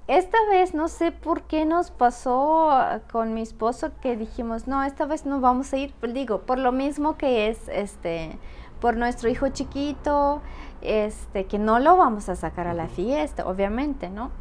[0.07, 5.05] Esta vez no sé por qué nos pasó con mi esposo que dijimos, no, esta
[5.05, 8.39] vez no vamos a ir, digo, por lo mismo que es, este,
[8.79, 10.41] por nuestro hijo chiquito,
[10.81, 14.31] este, que no lo vamos a sacar a la fiesta, obviamente, ¿no?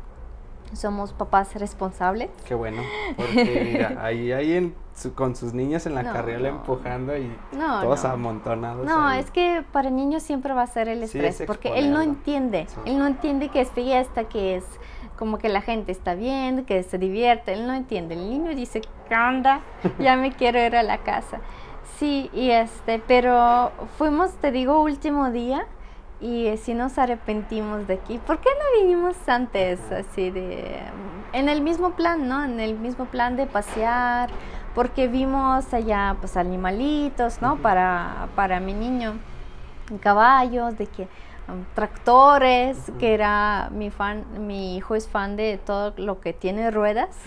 [0.72, 2.30] Somos papás responsables.
[2.46, 2.82] Qué bueno,
[3.16, 4.72] porque mira, ahí, ahí
[5.14, 7.32] con sus niños en la carrera empujando y
[7.80, 8.86] todos amontonados.
[8.86, 12.66] No, es que para niños siempre va a ser el estrés, porque él no entiende,
[12.84, 14.64] él no entiende que es fiesta, que es
[15.18, 18.14] como que la gente está bien, que se divierte, él no entiende.
[18.14, 19.60] El niño dice, ¿qué onda?
[19.98, 21.40] Ya me quiero ir a la casa.
[21.98, 25.66] Sí, y este, pero fuimos, te digo, último día
[26.20, 30.78] y si nos arrepentimos de aquí, ¿por qué no vinimos antes así de
[31.32, 32.44] en el mismo plan, ¿no?
[32.44, 34.30] En el mismo plan de pasear,
[34.74, 37.56] porque vimos allá pues animalitos, ¿no?
[37.56, 39.14] Para para mi niño,
[40.00, 41.08] caballos, de que
[41.48, 46.70] um, tractores, que era mi fan, mi hijo es fan de todo lo que tiene
[46.70, 47.16] ruedas.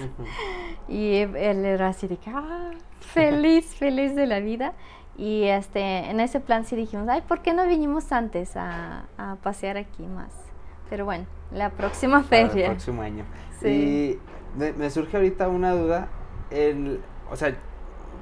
[0.89, 4.73] Y él era así de que ah, feliz, feliz de la vida.
[5.17, 9.05] Y este, en ese plan sí dijimos, ay, ¿por qué no vinimos antes a,
[9.43, 10.33] pasear aquí más?
[10.89, 12.65] Pero bueno, la próxima feria.
[12.65, 13.25] el próximo año.
[13.59, 13.67] Sí.
[13.67, 14.19] Y
[14.57, 16.07] me, surge ahorita una duda.
[16.49, 16.99] El,
[17.31, 17.55] o sea,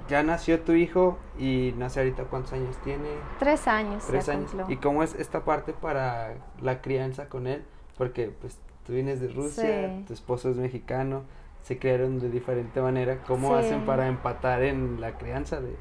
[0.10, 3.10] ya nació tu hijo y no sé ahorita cuántos años tiene.
[3.40, 4.06] Tres años.
[4.06, 4.52] Tres años.
[4.68, 7.64] ¿Y cómo es esta parte para la crianza con él?
[7.98, 11.24] Porque pues tú vienes de Rusia, tu esposo es mexicano,
[11.62, 13.20] se criaron de diferente manera.
[13.28, 15.76] ¿Cómo hacen para empatar en la crianza de,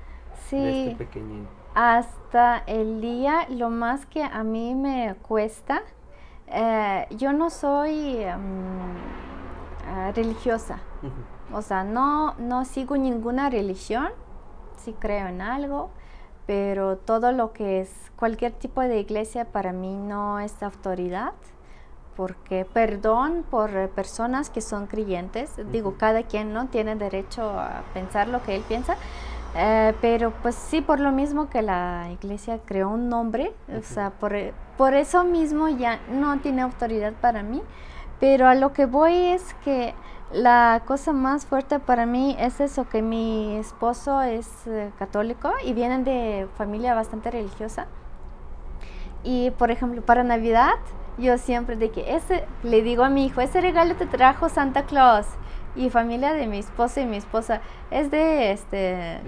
[0.49, 0.97] Sí.
[0.99, 1.21] Este
[1.75, 5.83] Hasta el día, lo más que a mí me cuesta,
[6.49, 10.81] eh, yo no soy ah, religiosa.
[11.53, 14.09] O sea, no, no sigo ninguna religión,
[14.77, 15.91] sí creo en algo,
[16.47, 21.33] pero todo lo que es cualquier tipo de iglesia para mí no es autoridad
[22.21, 28.29] porque perdón por personas que son creyentes, digo, cada quien no tiene derecho a pensar
[28.29, 28.97] lo que él piensa,
[29.55, 34.11] eh, pero pues sí, por lo mismo que la iglesia creó un nombre, o sea,
[34.11, 34.33] por,
[34.77, 37.61] por, eso mismo ya no tiene autoridad para mí,
[38.21, 39.95] pero a lo que voy es que
[40.33, 45.73] la cosa más fuerte para mí es eso, que mi esposo es eh, católico y
[45.73, 47.89] vienen de familia bastante religiosa.
[49.25, 50.77] Y por ejemplo, para Navidad,
[51.19, 54.85] yo siempre de que ese, le digo a mi hijo, ese regalo te trajo Santa
[54.85, 55.27] Claus
[55.77, 57.61] y familia de mi esposo y mi esposa.
[57.91, 59.21] Es de este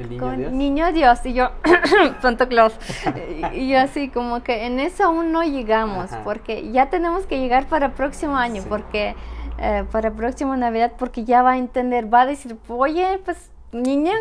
[0.50, 1.24] niño, Dios?
[1.24, 1.50] y yo
[2.22, 2.74] Santa Claus
[3.52, 7.66] y yo así como que en eso aún no llegamos porque ya tenemos que llegar
[7.66, 9.14] para el próximo año porque
[9.58, 13.50] eh, para el próximo Navidad porque ya va a entender va a decir oye pues
[13.72, 14.12] niño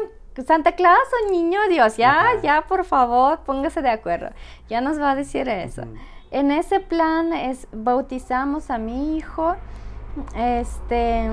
[0.47, 4.29] Santa Claus o niño Dios ya ya por favor póngase de acuerdo.
[4.69, 5.83] Ya nos va a decir eso.
[6.31, 9.55] En ese plan es bautizamos a mi hijo
[10.35, 11.29] este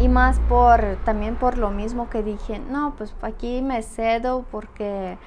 [0.00, 5.18] y más por también por lo mismo que dije, no, pues aquí me cedo porque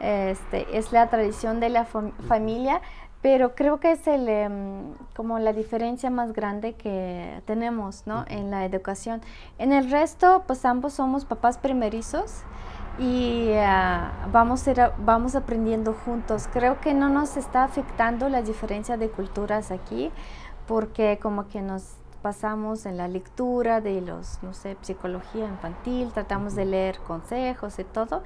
[0.00, 2.80] este, es la tradición de la familia,
[3.20, 8.24] pero creo que es el, em, como la diferencia más grande que tenemos ¿no?
[8.28, 9.20] en la educación.
[9.58, 12.42] En el resto, pues ambos somos papás primerizos
[12.98, 16.48] y ah, vamos, a vamos aprendiendo juntos.
[16.52, 20.10] Creo que no nos está afectando la diferencia de culturas aquí
[20.66, 26.54] porque como que nos pasamos en la lectura de los, no sé, psicología infantil, tratamos
[26.54, 28.22] de leer consejos y todo,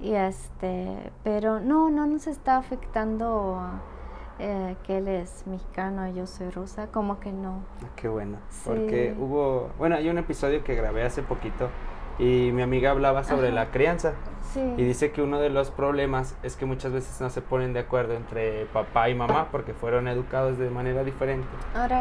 [0.00, 3.60] y este, pero no, no nos está afectando
[4.38, 7.62] eh, que él es mexicano y yo soy rusa, como que no.
[7.82, 11.68] Ah, qué bueno, porque hubo, bueno, hay un episodio que grabé hace poquito
[12.18, 14.14] y mi amiga hablaba sobre la crianza
[14.56, 17.80] y dice que uno de los problemas es que muchas veces no se ponen de
[17.80, 21.48] acuerdo entre papá y mamá porque fueron educados de manera diferente.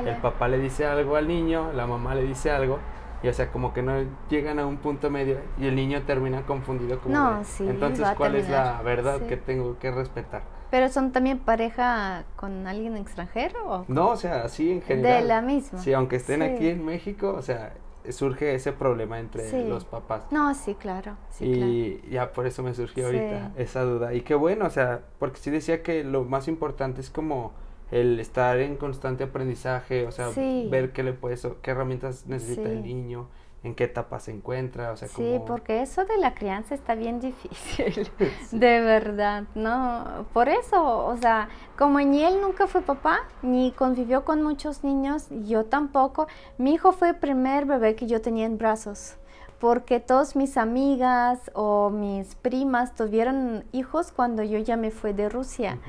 [0.06, 2.80] El papá le dice algo al niño, la mamá le dice algo
[3.24, 3.93] y o sea, como que no
[4.30, 8.36] llegan a un punto medio y el niño termina confundido como no, sí, entonces cuál
[8.36, 10.43] es la verdad que tengo que respetar.
[10.70, 15.22] Pero son también pareja con alguien extranjero o No, o sea, sí en general.
[15.22, 15.80] De la misma.
[15.80, 17.74] Sí, aunque estén aquí en México, o sea,
[18.10, 20.24] surge ese problema entre los papás.
[20.32, 21.16] No, sí, claro.
[21.39, 24.14] y ya por eso me surgió ahorita esa duda.
[24.14, 27.54] Y qué bueno, o sea, porque sí decía que lo más importante es como
[27.91, 30.30] el estar en constante aprendizaje, o sea,
[30.70, 33.28] ver qué le puedes, qué herramientas necesita el niño,
[33.64, 37.22] en qué etapa se encuentra, o sea, Sí, porque eso de la crianza está bien
[37.22, 38.09] difícil,
[38.51, 40.26] de verdad, ¿no?
[40.34, 41.47] Por eso, o sea,
[41.78, 46.91] como ni él nunca fue papá, ni convivió con muchos niños, yo tampoco, mi hijo
[46.91, 49.16] fue el primer bebé que yo tenía en brazos,
[49.59, 55.30] porque todas mis amigas o mis primas tuvieron hijos cuando yo ya me fui de
[55.30, 55.80] Rusia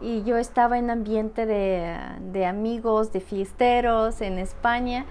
[0.00, 5.06] y yo estaba en ambiente de, amigos, de fiesteros en España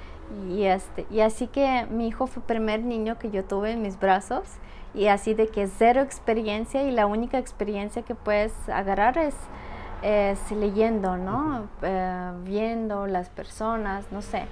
[0.50, 3.82] y, este, y así que mi hijo fue el primer niño que yo tuve en
[3.82, 4.44] mis brazos
[4.94, 9.36] y así de que cero experiencia y la única experiencia que puedes agarrar es,
[10.52, 11.68] leyendo, ¿no?
[11.82, 14.46] Eh, viendo las personas, no sé.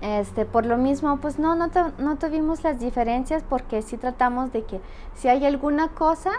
[0.00, 4.64] Este, por lo mismo, pues no, no, no tuvimos las diferencias porque sí tratamos de
[4.64, 4.80] que
[5.14, 6.32] si hay alguna cosa,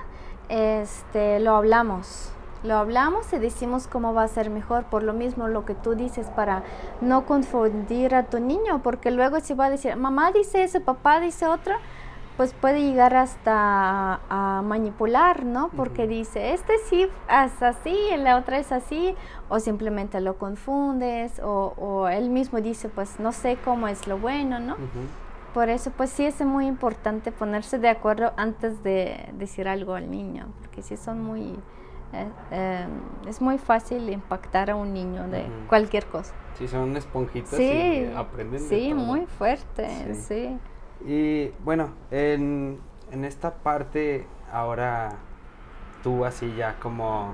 [0.50, 2.32] este, lo hablamos,
[2.64, 5.96] lo hablamos y decimos cómo va a ser mejor, por lo mismo lo que tú
[5.96, 6.64] dices para
[7.02, 11.20] no confundir a tu niño, porque luego si va a decir, mamá dice eso, papá
[11.20, 11.80] dice otra,
[12.40, 15.70] pues puede llegar hasta a, manipular, ¿no?
[15.76, 19.14] Porque dice, este sí es así, la otra es así,
[19.50, 24.60] o simplemente lo confundes, o, él mismo dice, pues no sé cómo es lo bueno,
[24.60, 24.78] ¿no?
[25.54, 30.10] Por eso, pues sí es muy importante ponerse de acuerdo antes de decir algo al
[30.10, 31.58] niño, porque sí son muy
[32.14, 32.90] eh, em,
[33.28, 36.34] es muy fácil impactar a un niño de cualquier cosa.
[36.58, 38.60] Sí, son esponjitas y aprenden.
[38.60, 40.58] Sí, muy fuerte, sí.
[41.06, 42.80] Y bueno, en,
[43.24, 45.18] esta parte, ahora
[46.04, 47.34] tú así ya como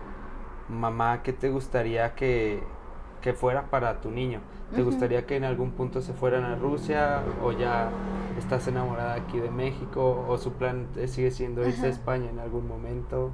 [0.70, 2.64] mamá, ¿qué te gustaría que,
[3.36, 4.42] fuera para tu niño?
[4.76, 7.90] ¿Te gustaría que en algún punto se fueran a Rusia o ya
[8.38, 12.68] estás enamorada aquí de México o su plan sigue siendo irse a España en algún
[12.68, 13.32] momento?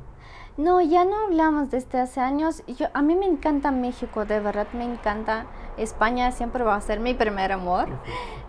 [0.58, 2.64] No, ya no hablamos desde hace años.
[2.68, 5.46] Yo, a mí me encanta México, de verdad me encanta.
[5.78, 7.88] España siempre va a ser mi primer amor.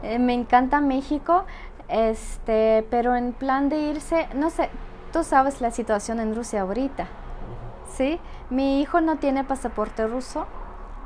[0.02, 1.44] Eh, me encanta México,
[1.88, 4.68] este, pero en plan de irse, no sé,
[5.12, 7.06] tú sabes la situación en Rusia ahorita,
[7.94, 8.18] ¿sí?
[8.50, 10.46] Mi hijo no tiene pasaporte ruso,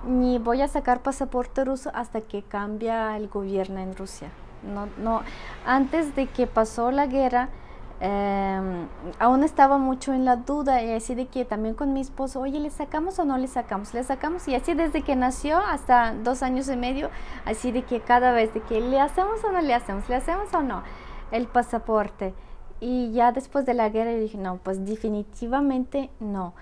[0.07, 4.28] ni voy a sacar pasaporte ruso hasta que cambia el gobierno en Rusia.
[4.62, 5.22] No, no,
[5.66, 7.51] antes de que pasó la guerra,
[7.99, 8.88] Em,
[9.18, 12.61] aún estaba mucho en la duda y así de que también con mi esposo, oye,
[12.61, 13.94] ¿le sacamos o no le sacamos?
[13.94, 17.09] Le sacamos y así desde que nació hasta dos años y medio,
[17.47, 20.53] así de que cada vez de que le hacemos o no le hacemos, le hacemos
[20.53, 20.82] o no
[21.30, 22.34] el pasaporte.
[22.80, 26.55] Y ya después de la guerra dije, no, pues definitivamente no.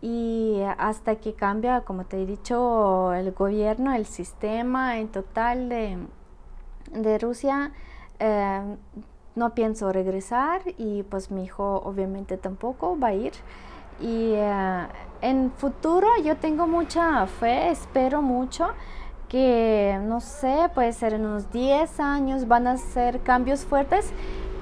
[0.00, 5.98] Y hasta que cambia, como te he dicho, el gobierno, el sistema en total de,
[6.92, 7.72] de Rusia,
[8.20, 8.76] eh,
[9.36, 13.32] no pienso regresar y pues mi hijo obviamente tampoco va a ir.
[14.00, 14.86] Y eh,
[15.22, 18.68] en futuro yo tengo mucha fe, espero mucho
[19.28, 24.12] que, no sé, puede ser en unos 10 años van a ser cambios fuertes.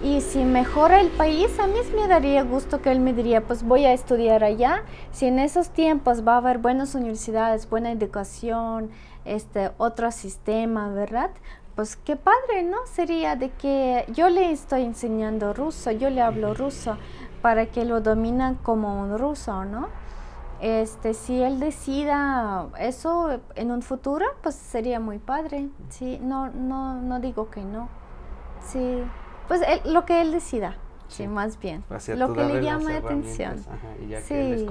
[0.03, 3.62] Y si mejora el país, a mí me daría gusto que él me diría, pues
[3.62, 4.83] voy a estudiar allá.
[5.12, 8.91] Si en esos tiempos va a haber buenas universidades, buena educación,
[9.25, 11.31] este otro sistema, ¿verdad?
[11.75, 12.79] Pues qué padre, ¿no?
[12.87, 16.97] Sería de que yo le estoy enseñando ruso, yo le hablo ruso
[17.43, 19.89] para que lo domina como un ruso, ¿no?
[20.61, 25.68] Este, si él decida eso en un futuro, pues sería muy padre.
[25.89, 27.89] Sí, no, no, no digo que no.
[28.61, 29.03] Sí,
[29.49, 30.77] pues lo que él decida,
[31.09, 31.85] sí, más bien.
[32.16, 33.62] lo que le llama la atención.
[34.22, 34.66] sí,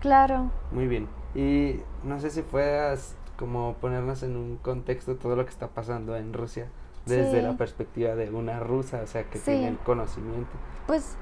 [0.00, 0.50] claro.
[0.70, 1.08] Muy bien.
[1.34, 6.16] Y no sé si puedas como ponernos en un contexto todo lo que está pasando
[6.16, 6.66] en Rusia
[7.04, 10.48] desde la perspectiva de una rusa, o sea, que tiene el conocimiento.
[10.86, 11.18] Pues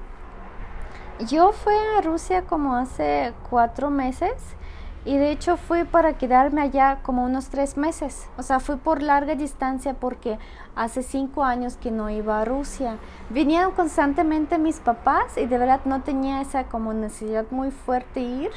[1.27, 4.31] yo fui a Rusia como hace cuatro meses
[5.03, 8.29] y de hecho fui para quedarme allá como unos tres meses.
[8.37, 10.39] O sea, fui por larga distancia porque
[10.77, 12.95] hace cinco años que no iba a Rusia.
[13.31, 18.51] Venían constantemente mis papás y de verdad no tenía esa como necesidad muy fuerte ir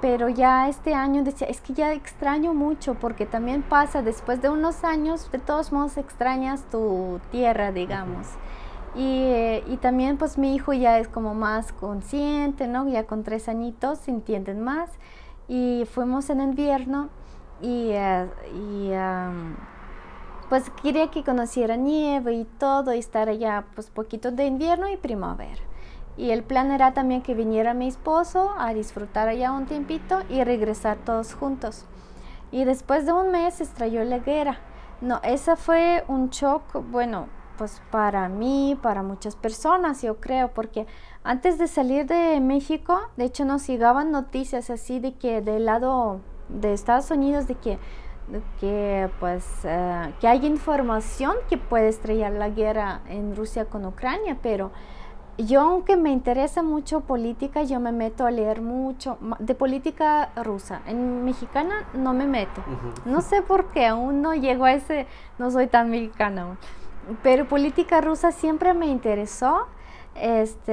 [0.00, 4.48] pero ya este año decía, es que ya extraño mucho porque también pasa después de
[4.48, 8.26] unos años, de todos modos extrañas tu tierra, digamos.
[8.94, 12.88] Y, eh, y, también pues mi hijo ya es como más consciente, ¿no?
[12.88, 14.90] Ya con tres añitos entienden más.
[15.48, 17.10] Y fuimos en invierno
[17.60, 18.92] y, uh, y
[20.48, 24.96] pues quería que conociera nieve y todo y estar allá pues poquito de invierno y
[24.96, 25.60] primavera.
[26.16, 30.44] Y el plan era también que viniera mi esposo a disfrutar allá un tiempito y
[30.44, 31.84] regresar todos juntos.
[32.52, 34.58] Y después de un mes estrelló la guerra.
[35.00, 37.26] No, ese fue un shock, bueno,
[37.58, 40.86] pues para mí, para muchas personas, yo creo, porque
[41.22, 46.20] antes de salir de México, de hecho nos llegaban noticias así de que del lado
[46.48, 47.78] de Estados Unidos, de que,
[48.60, 54.38] que pues, eh, que hay información que puede estrellar la guerra en Rusia con Ucrania,
[54.42, 54.72] pero
[55.38, 60.82] yo aunque me interesa mucho política, yo me meto a leer mucho de política rusa.
[60.86, 62.62] En mexicana no me meto.
[63.04, 65.06] No sé por qué, aún no llego a ese,
[65.38, 66.56] no soy tan mexicana
[67.22, 69.66] Pero política rusa siempre me interesó.
[70.14, 70.72] Este,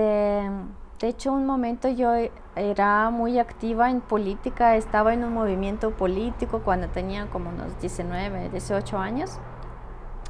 [1.00, 2.12] de hecho, un momento yo
[2.56, 8.50] era muy activa en política, estaba en un movimiento político cuando tenía como unos 19,
[8.50, 9.40] 18 años.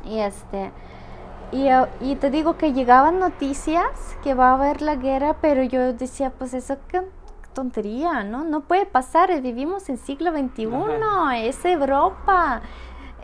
[0.06, 0.72] Y este,
[1.52, 3.86] eh, y, te digo que llegaban noticias
[4.24, 7.02] que va a haber la guerra, pero yo decía, pues eso qué
[7.54, 8.44] tontería, ¿no?
[8.44, 10.68] No puede pasar, vivimos en siglo XXI,
[11.44, 12.62] es Europa.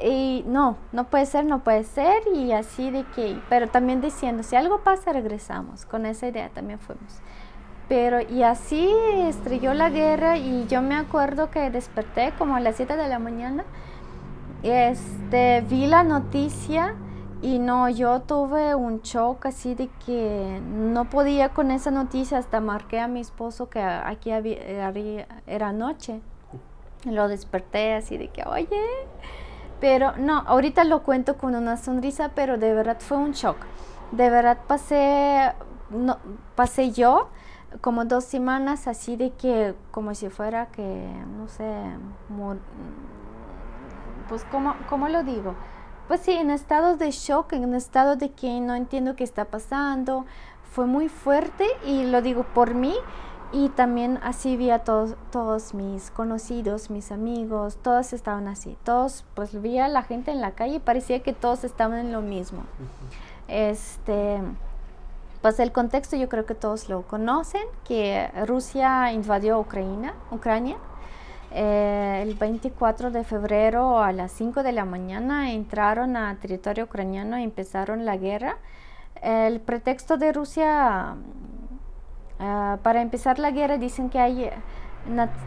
[0.04, 4.44] Y no, no puede ser, no puede ser, y así de que, pero también diciendo,
[4.44, 7.20] si algo pasa, regresamos, con esa idea también fuimos.
[7.90, 8.94] Pero, y así
[9.26, 13.18] estrelló la guerra, y yo me acuerdo que desperté como a las 7 de la
[13.18, 13.64] mañana,
[14.62, 16.96] este, vi la noticia,
[17.42, 22.60] y no, yo tuve un shock así de que no podía con esa noticia, hasta
[22.62, 26.22] marqué a mi esposo que aquí era noche.
[27.06, 28.82] Lo desperté así de que, oye,
[29.80, 33.58] pero no, ahorita lo cuento con una sonrisa, pero de verdad fue un shock.
[34.12, 35.54] De verdad pasé,
[35.92, 36.18] no,
[36.56, 37.30] pasé yo
[37.82, 41.08] como dos semanas así de que, como si fuera que,
[41.38, 41.70] no sé,
[44.28, 45.54] pues, ¿cómo, ¿cómo lo digo?
[46.08, 50.26] Pues sí, en estado de shock, en estado de que no entiendo qué está pasando.
[50.72, 52.96] Fue muy fuerte y lo digo por mí
[53.52, 58.78] y también así vi a todos, todos mis conocidos, mis amigos, todos estaban así.
[58.84, 62.12] Todos, pues vi a la gente en la calle y parecía que todos estaban en
[62.12, 62.64] lo mismo.
[63.48, 64.42] Este,
[65.42, 70.78] pues el contexto yo creo que todos lo conocen, que Rusia invadió Ucrania, Ucrania
[71.52, 77.40] eh, el 24 de febrero a las 5 de la mañana entraron a territorio ucraniano
[77.40, 78.58] y empezaron la guerra.
[79.22, 81.16] El pretexto de Rusia
[82.40, 84.50] ah, para empezar la guerra dicen que hay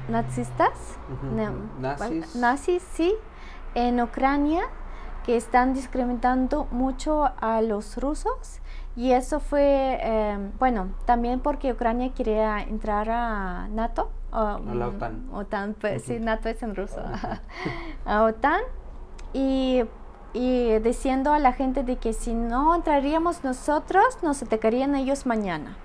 [0.08, 0.98] nazistas,
[2.34, 3.14] nazis, sí,
[3.74, 4.62] en Ucrania
[5.24, 8.60] que están discriminando mucho a los rusos.
[8.96, 15.28] Y eso fue, eh, bueno, también porque Ucrania quería entrar a NATO a la OTAN.
[15.32, 17.02] OTAN, pues, sí, NATO es en ruso.
[18.04, 18.60] a OTAN.
[19.32, 19.82] Y,
[20.32, 25.76] y, diciendo a la gente de que si no entraríamos nosotros, nos atacarían ellos mañana.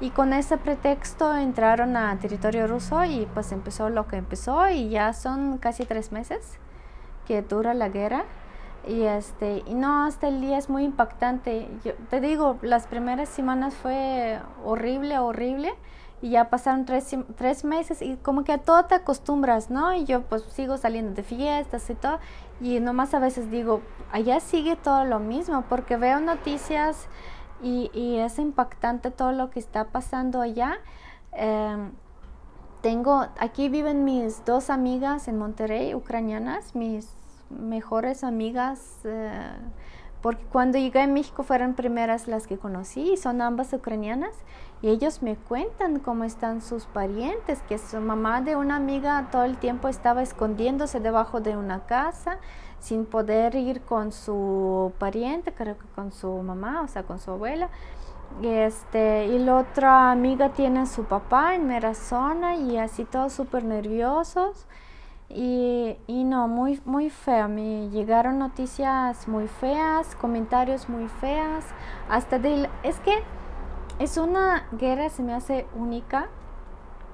[0.00, 4.88] Y con ese pretexto entraron a territorio ruso y pues empezó lo que empezó y
[4.88, 6.58] ya son casi tres meses
[7.26, 8.24] que dura la guerra.
[8.88, 11.68] Y este, y no, hasta el día es muy impactante.
[11.84, 15.74] Yo te digo, las primeras semanas fue horrible, horrible
[16.22, 19.94] y ya pasaron tres, tres, meses y como que a todo te acostumbras, ¿no?
[19.94, 22.18] Y yo pues sigo saliendo de fiestas y todo
[22.60, 23.80] y nomás a veces digo,
[24.12, 27.08] allá sigue todo lo mismo porque veo noticias
[27.62, 30.78] y, y es impactante todo lo que está pasando allá.
[31.32, 31.92] Em,
[32.80, 37.08] tengo, aquí viven mis dos amigas en Monterrey, ucranianas, mis
[37.50, 39.00] mejores amigas.
[39.04, 39.52] Eh,
[40.22, 44.34] porque cuando llegué a México fueron primeras las que conocí y son ambas ucranianas
[44.82, 49.44] y ellos me cuentan cómo están sus parientes, que su mamá de una amiga todo
[49.44, 52.38] el tiempo estaba escondiéndose debajo de una casa
[52.78, 57.30] sin poder ir con su pariente, creo que con su mamá, o sea, con su
[57.30, 57.68] abuela.
[58.42, 63.34] Este, y la otra amiga tiene a su papá en mera zona y así todos
[63.34, 64.66] súper nerviosos.
[65.28, 67.48] Y, y, no, muy, muy feo.
[67.48, 71.64] Me llegaron noticias muy feas, comentarios muy feas.
[72.08, 72.68] Hasta de...
[72.82, 73.22] Es que
[74.00, 76.28] es una guerra, se me hace única.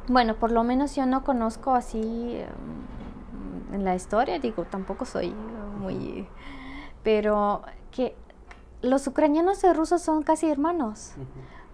[0.06, 5.34] Bueno, por lo menos yo no conozco así em, en la historia, digo, tampoco soy
[5.80, 6.28] muy...
[7.02, 8.14] Pero que
[8.82, 11.14] los ucranianos y rusos son casi hermanos,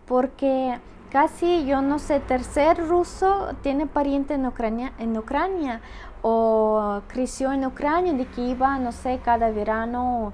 [0.06, 5.82] porque casi, yo no sé, tercer ruso tiene pariente en Ucrania, en Ucrania
[6.22, 10.32] o creció en Ucrania, de que iba, no sé, cada verano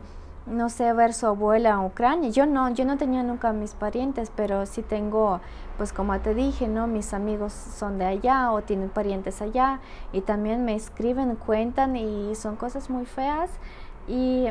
[0.51, 2.31] no sé, ver su abuela en Ucrania.
[2.31, 5.41] Yo no, yo no tenía nunca mis parientes, pero sí tengo,
[5.77, 6.87] pues como te dije, ¿no?
[6.87, 9.81] Mis amigos son de allá o tienen parientes allá
[10.13, 13.51] y también me escriben, cuentan y son cosas muy feas.
[14.07, 14.49] Y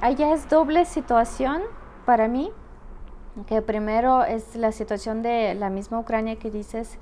[0.00, 1.62] allá es doble situación
[2.04, 2.50] para mí,
[3.46, 6.98] que primero es la situación de la misma Ucrania que dices,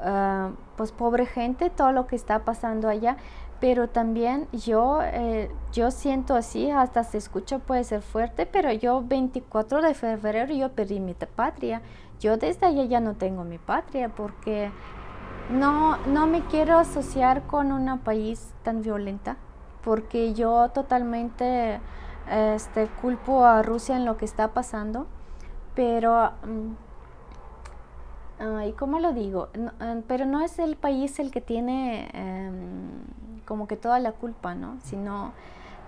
[0.00, 3.16] ah, pues pobre gente, todo lo que está pasando allá,
[3.60, 9.02] pero también yo, eh, yo siento así, hasta se escucha puede ser fuerte, pero yo
[9.02, 11.80] 24 de febrero yo perdí mi patria,
[12.20, 14.70] yo desde allá ya no tengo mi patria porque
[15.50, 19.36] no, no me quiero asociar con un país tan violenta,
[19.82, 21.80] porque yo totalmente
[22.30, 25.06] este, culpo a Rusia en lo que está pasando,
[25.74, 26.32] pero,
[28.66, 29.48] ¿y ¿cómo lo digo?
[30.08, 34.76] Pero no es el país el que tiene em, como que toda la culpa, ¿no?
[34.82, 35.32] Sino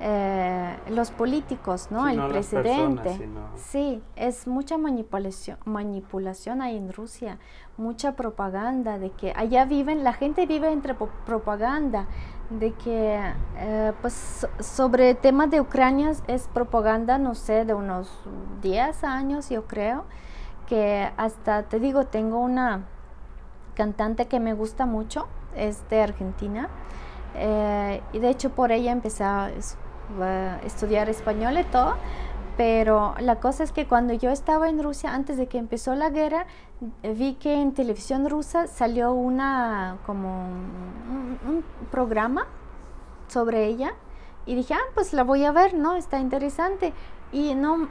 [0.00, 2.08] eh, los políticos, ¿no?
[2.08, 3.28] el presidente.
[3.56, 7.38] Sí, es mucha manipulación, manipulación ahí en Rusia,
[7.76, 12.06] mucha propaganda de que allá viven, la gente vive entre propaganda,
[12.48, 13.20] de que
[13.56, 18.08] eh, pues sobre temas de Ucrania es propaganda, no sé, de unos
[18.62, 20.04] 10 años yo creo,
[20.68, 22.84] que hasta te digo, tengo una
[23.74, 26.68] cantante que me gusta mucho, es de Argentina,
[27.34, 29.50] eh, y de hecho por ella empecé a
[30.64, 31.96] estudiar español y todo.
[32.58, 36.10] Pero la cosa es que cuando yo estaba en Rusia, antes de que empezó la
[36.10, 36.46] guerra,
[37.04, 41.62] vi que en televisión rusa salió una como un,
[41.92, 42.48] programa
[43.28, 43.94] sobre ella
[44.44, 45.94] y dije, ah, pues la voy a ver, ¿no?
[45.94, 46.92] Está interesante.
[47.30, 47.88] Y no,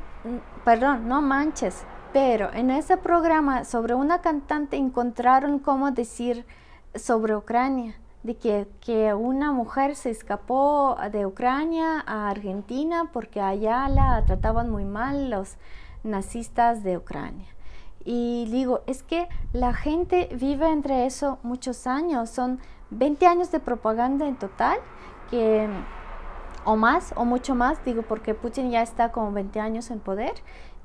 [0.65, 6.45] perdón, no manches, pero en ese programa sobre una cantante encontraron cómo decir
[6.93, 14.23] sobre Ucrania de que, una mujer se escapó de Ucrania a Argentina porque allá la
[14.25, 15.57] trataban muy mal los
[16.03, 17.47] nazistas de Ucrania.
[18.03, 22.59] Y digo, es que la gente vive entre eso muchos años, son
[22.89, 24.79] 20 años de propaganda en total,
[25.29, 25.67] que,
[26.63, 30.35] o más, o mucho más, digo, porque Putin ya está como 20 años en poder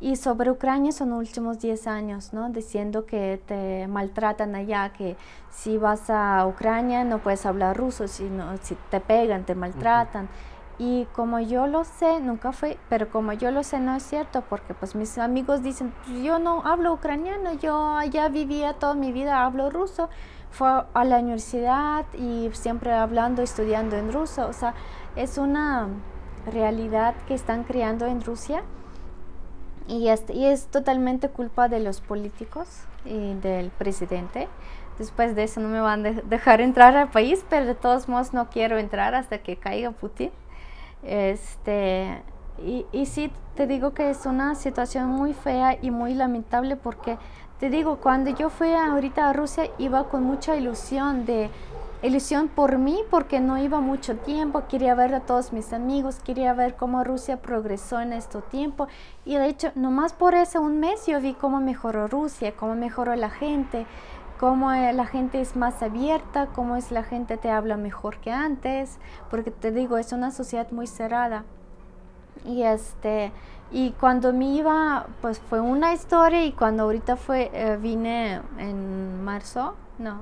[0.02, 2.50] y sobre Ucrania son los últimos 10 años, ¿no?
[2.50, 5.16] Diciendo que te maltratan allá, que
[5.48, 8.28] si vas a Ucrania no puedes hablar ruso, si,
[8.62, 10.28] si te pegan, te maltratan.
[10.76, 14.42] Y como yo lo sé, nunca fue, pero como yo lo sé no es cierto,
[14.50, 15.94] porque pues mis amigos dicen,
[16.24, 20.08] yo no hablo ucraniano, yo allá vivía toda mi vida, hablo ruso.
[20.50, 24.48] Fue a la universidad y siempre hablando, estudiando en ruso.
[24.48, 24.74] O sea,
[25.14, 25.86] es una
[26.52, 28.64] realidad que están creando en Rusia
[29.88, 32.68] y, y es totalmente culpa de los políticos
[33.04, 34.48] y del presidente.
[34.98, 38.32] Después de eso no me van a dejar entrar al país, pero de todos modos
[38.32, 40.30] no quiero entrar hasta que caiga Putin.
[41.02, 42.22] Este,
[42.64, 47.18] y, y sí, te digo que es una situación muy fea y muy lamentable porque,
[47.58, 51.50] te digo, cuando yo fui ahorita a Rusia iba con mucha ilusión de
[52.02, 56.52] ilusión por mí porque no iba mucho tiempo, quería ver a todos mis amigos, quería
[56.52, 58.88] ver cómo Rusia progresó en este tiempo
[59.24, 63.14] y de hecho nomás por ese un mes yo vi cómo mejoró Rusia, cómo mejoró
[63.14, 63.86] la gente,
[64.40, 68.32] cómo eh, la gente es más abierta, cómo es la gente te habla mejor que
[68.32, 68.98] antes,
[69.30, 71.44] porque te digo, es una sociedad muy cerrada.
[72.44, 73.30] Y este
[73.70, 79.22] y cuando me iba, pues fue una historia y cuando ahorita fue eh, vine en
[79.24, 80.18] marzo, no,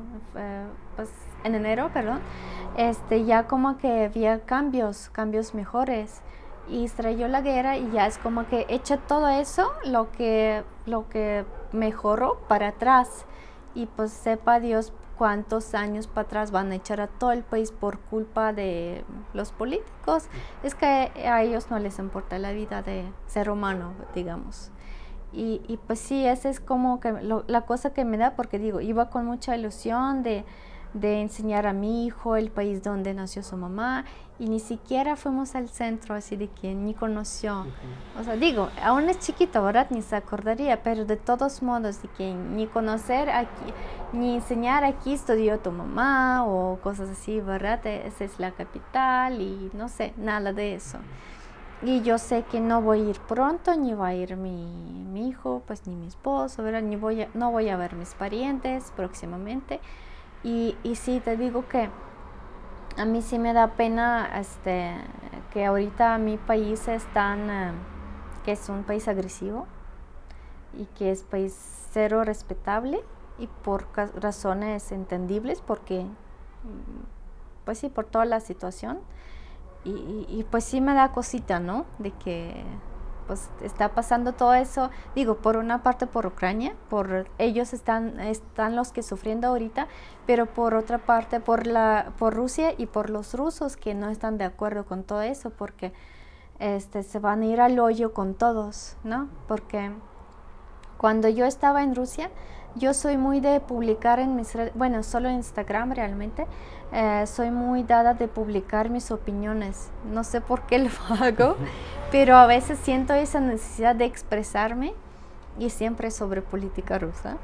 [0.96, 1.08] pues
[1.44, 2.20] en enero, perdón,
[2.76, 6.22] este, ya como que había cambios, cambios mejores.
[6.68, 11.08] Y estrelló la guerra y ya es como que echa todo eso, lo que, lo
[11.08, 13.26] que mejoró para atrás.
[13.74, 17.72] Y pues sepa Dios cuántos años para atrás van a echar a todo el país
[17.72, 20.28] por culpa de los políticos.
[20.62, 24.70] Es que a ellos no les importa la vida de ser humano, digamos.
[25.32, 27.12] Y, y pues sí, esa es como que
[27.46, 30.44] la cosa que me da, porque digo, iba con mucha ilusión de
[30.94, 34.04] de enseñar a mi hijo el país donde nació su mamá
[34.40, 37.66] y ni siquiera fuimos al centro, así de que ni conoció.
[38.18, 39.88] O sea, digo, aún es chiquito, ¿verdad?
[39.90, 43.74] Ni se acordaría, pero de todos modos, de que ni conocer aquí,
[44.14, 47.86] ni enseñar aquí estudió tu mamá o cosas así, ¿verdad?
[47.86, 50.98] E, esa es la capital y no sé, nada de eso.
[51.82, 54.64] Y yo sé que no voy a ir pronto, ni va a ir mi,
[55.12, 56.80] mi hijo, pues ni mi esposo, ¿verdad?
[56.80, 59.80] Ni voy a, no voy a ver mis parientes próximamente.
[60.42, 61.90] Y, y sí, te digo que
[62.96, 64.94] a mí sí me da pena este,
[65.52, 67.72] que ahorita mi país es tan, eh,
[68.44, 69.66] que es un país agresivo
[70.74, 71.54] y que es país
[71.92, 73.02] cero respetable
[73.38, 73.86] y por
[74.16, 79.00] razones entendibles porque, mm, pues sí, por toda la situación.
[79.82, 81.86] Y, y pues sí me da cosita, ¿no?
[81.98, 82.62] De que
[83.30, 88.74] pues está pasando todo eso, digo, por una parte por Ucrania, por ellos están, están
[88.74, 89.86] los que sufriendo ahorita,
[90.26, 94.36] pero por otra parte por, la, por Rusia y por los rusos que no están
[94.36, 95.92] de acuerdo con todo eso, porque
[96.58, 99.28] este, se van a ir al hoyo con todos, ¿no?
[99.46, 99.92] Porque
[100.98, 102.32] cuando yo estaba en Rusia,
[102.74, 106.48] yo soy muy de publicar en mis redes, bueno, solo en Instagram realmente,
[106.92, 109.90] eh, soy muy dada de publicar mis opiniones.
[110.12, 111.56] No sé por qué lo hago,
[112.10, 114.94] pero a veces siento esa necesidad de expresarme
[115.58, 117.36] y siempre sobre política rusa.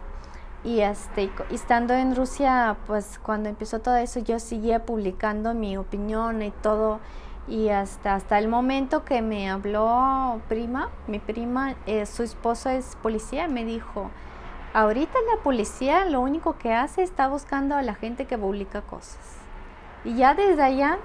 [0.65, 6.43] Y este, estando en Rusia, pues cuando empezó todo eso, yo seguía publicando mi opinión
[6.43, 6.99] y todo.
[7.47, 12.97] Y hasta, hasta el momento que me habló prima, mi prima, eh, su esposo es
[13.01, 14.11] policía, me dijo,
[14.77, 19.39] ahorita la policía lo único que hace está buscando a la gente que publica cosas.
[20.05, 20.99] Y ya desde allá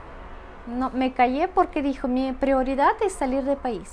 [0.68, 3.90] no, me callé porque dijo, mi prioridad es salir de país,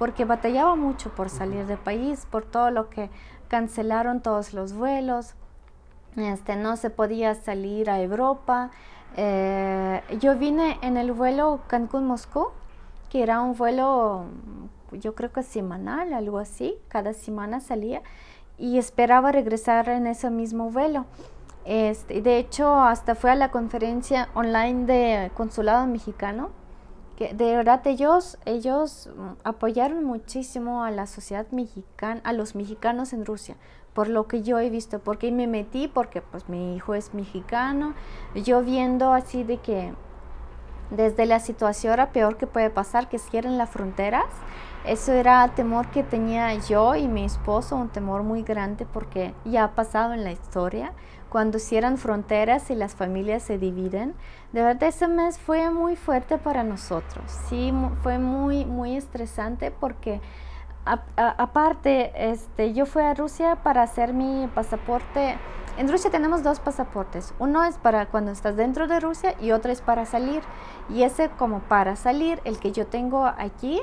[0.00, 3.08] porque batallaba mucho por salir de país, por todo lo que
[3.46, 5.34] cancelaron todos los vuelos,
[6.16, 8.72] este, no se podía salir a Europa.
[9.16, 12.48] Eh, yo vine en el vuelo Cancún-Moscú,
[13.10, 14.24] que era un vuelo,
[14.90, 18.02] yo creo que semanal, algo así, cada semana salía
[18.58, 21.06] y esperaba regresar en ese mismo vuelo.
[21.64, 26.50] Este, de hecho, hasta fue a la conferencia online de Consulado Mexicano,
[27.16, 29.08] que de verdad ellos, ellos
[29.44, 33.56] apoyaron muchísimo a la sociedad mexicana, a los mexicanos en Rusia,
[33.94, 37.94] por lo que yo he visto, porque me metí, porque pues mi hijo es mexicano,
[38.34, 39.94] yo viendo así de que
[40.90, 44.26] desde la situación era peor que puede pasar, que cierren las fronteras,
[44.84, 49.64] eso era temor que tenía yo y mi esposo, un temor muy grande porque ya
[49.64, 50.92] ha pasado en la historia,
[51.28, 54.14] cuando cierran fronteras y las familias se dividen.
[54.52, 57.72] De verdad ese mes fue muy fuerte para nosotros, sí,
[58.02, 60.20] fue muy, muy estresante porque
[60.84, 65.38] aparte, este, yo fui a Rusia para hacer mi pasaporte.
[65.76, 67.34] En Rusia tenemos dos pasaportes.
[67.38, 70.42] Uno es para cuando estás dentro de Rusia y otro es para salir.
[70.88, 73.80] Y ese como para salir, el que yo tengo aquí,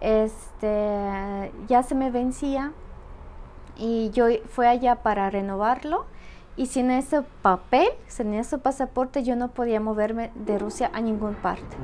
[0.00, 2.72] este, ya se me vencía
[3.76, 6.06] y yo fui allá para renovarlo.
[6.58, 11.34] Y sin ese papel, sin ese pasaporte, yo no podía moverme de Rusia a ningún
[11.34, 11.76] parte.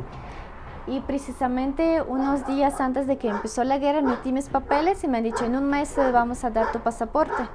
[0.86, 5.18] Y precisamente unos días antes de que empezó la guerra metí mis papeles y me
[5.18, 7.48] han dicho, en un mes te vamos a dar tu pasaporte.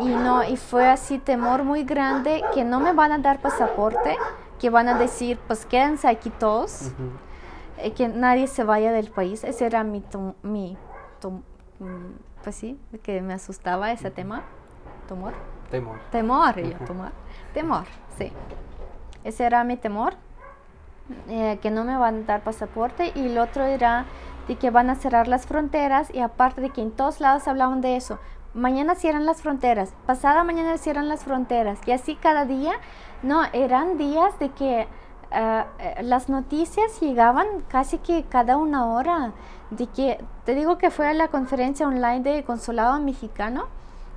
[0.00, 4.16] Y no, y fue así temor muy grande que no me van a dar pasaporte,
[4.58, 6.92] que van a decir, pues quédense aquí todos,
[7.82, 9.44] eh, que nadie se vaya del país.
[9.44, 10.02] Ese era mi,
[10.42, 10.76] mi
[11.78, 11.86] mm,
[12.42, 14.44] pues sí, que me asustaba ese tema,
[15.08, 15.34] temor.
[15.70, 16.00] Temor.
[16.10, 17.12] Temor, yo, temor.
[17.54, 17.84] Temor,
[18.18, 18.32] sí.
[19.22, 20.14] Ese era mi temor
[21.28, 24.06] eh, que no me van a dar pasaporte y el otro era
[24.48, 27.80] de que van a cerrar las fronteras y aparte de que en todos lados hablaban
[27.80, 28.18] de eso.
[28.54, 32.72] Mañana cierran las fronteras, pasada mañana cierran las fronteras y así cada día,
[33.22, 34.88] no, eran días de que
[35.32, 39.32] ah, eh, las noticias llegaban casi que cada una hora,
[39.70, 43.66] de que, te digo que fue a la conferencia online de Consulado Mexicano,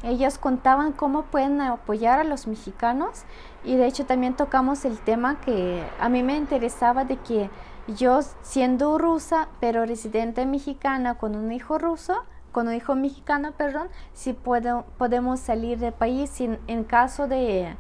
[0.04, 3.24] ellos contaban cómo pueden apoyar a los mexicanos
[3.64, 7.50] y de hecho también tocamos el tema que a mí me interesaba de que
[7.88, 13.88] yo siendo rusa pero residente mexicana con un hijo ruso, con un hijo mexicano, perdón,
[14.14, 17.76] si puedo, podemos salir del país en caso de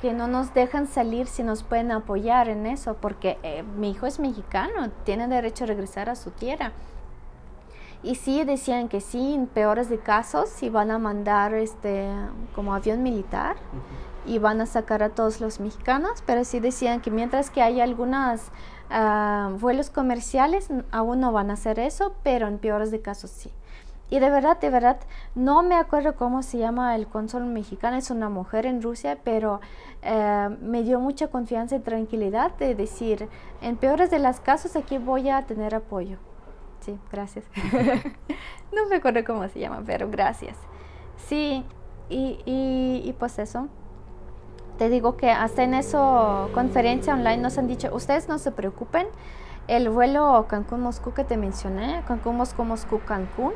[0.00, 4.06] que no nos dejan salir si nos pueden apoyar en eso, porque eh, mi hijo
[4.06, 6.72] es mexicano, tiene derecho a regresar a su tierra.
[8.02, 12.08] Y sí decían que sí, en peores de casos, sí van a mandar este
[12.54, 13.56] como avión militar
[14.24, 17.80] y van a sacar a todos los mexicanos, pero sí decían que mientras que hay
[17.80, 18.40] algunos
[18.90, 23.50] ah, vuelos comerciales, aún no van a hacer eso, pero en peores de casos sí.
[24.10, 24.98] Y de verdad, de verdad,
[25.34, 29.60] no me acuerdo cómo se llama el cónsul mexicano, es una mujer en Rusia, pero
[30.02, 33.28] eh, me dio mucha confianza y tranquilidad de decir,
[33.60, 36.16] en peores de los casos aquí voy a tener apoyo.
[36.80, 37.44] Sí, gracias.
[38.72, 40.56] no me acuerdo cómo se llama, pero gracias.
[41.16, 41.64] Sí,
[42.08, 43.68] y, y, pues eso.
[44.78, 49.08] Te digo que hasta en eso conferencia online nos han dicho, ustedes no se preocupen,
[49.66, 53.52] el vuelo Cancún-Moscú que te mencioné, Cancún-Moscú-Moscú-Cancún,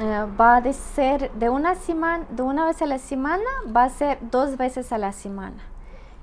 [0.00, 3.90] eh, va a ser de una, semana, de una vez a la semana, va a
[3.90, 5.62] ser dos veces a la semana.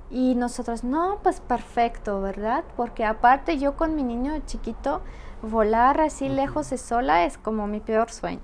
[0.10, 2.64] Y nosotros, no, pues perfecto, ¿verdad?
[2.76, 5.02] Porque aparte yo con mi niño chiquito,
[5.44, 8.42] volar así lejos de sola es como mi peor sueño.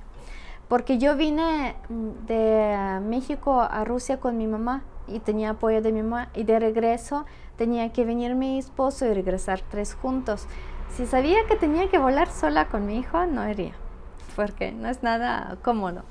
[0.67, 5.91] Porque yo vine mm, de México a Rusia con mi mamá y tenía apoyo de
[5.91, 7.25] mi mamá y de regreso
[7.57, 10.47] tenía que venir mi esposo y regresar tres juntos.
[10.95, 13.73] Si sabía que tenía que volar sola con mi hijo, no iría,
[14.35, 16.03] porque no es nada cómodo.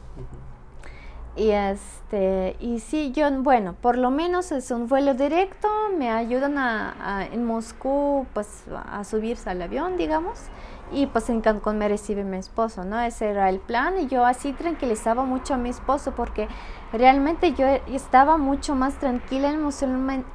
[1.36, 5.68] Y este, y sí, yo, bueno, por lo menos es un vuelo directo,
[5.98, 10.38] me ayudan a, en Moscú, pues, a subirse al avión, digamos,
[10.92, 13.00] y pues en Cancún me recibe mi esposo, ¿no?
[13.00, 16.46] Ese era el plan y yo así tranquilizaba mucho a mi esposo porque
[16.92, 19.52] realmente yo estaba mucho más tranquila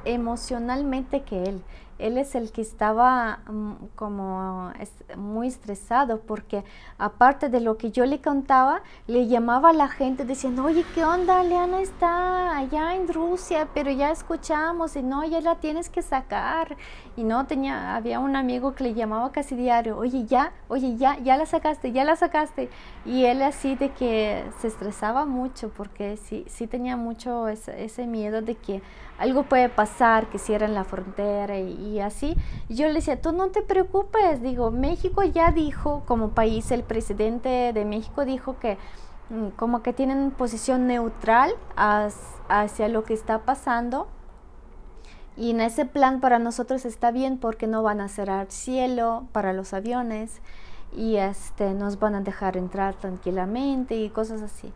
[0.04, 1.62] emocionalmente que él
[2.00, 4.72] él es el que estaba mm, como
[5.16, 6.64] muy estresado porque
[6.98, 11.04] aparte de lo que yo le contaba, le llamaba a la gente diciendo, oye, ¿qué
[11.04, 11.42] onda?
[11.42, 16.76] Leana está allá en Rusia, pero ya escuchamos y no, ya la tienes que sacar.
[17.16, 21.18] Y no tenía, había un amigo que le llamaba casi diario, oye, ya, oye, ya,
[21.18, 22.70] ya la sacaste, ya la sacaste.
[23.06, 28.42] Y él así de que se estresaba mucho porque sí, sí tenía mucho ese, miedo
[28.42, 28.82] de que
[29.18, 32.36] algo puede pasar, que cierren la frontera y, así.
[32.68, 37.72] yo le decía, tú no te preocupes, digo, México ya dijo, como país, el presidente
[37.72, 38.76] de México dijo que
[39.30, 41.54] mm, como que tienen posición neutral
[42.48, 44.08] hacia lo que está pasando.
[45.38, 49.54] Y en ese plan para nosotros está bien porque no van a cerrar cielo para
[49.54, 50.42] los aviones
[50.96, 54.72] y este, nos van a dejar entrar tranquilamente y cosas así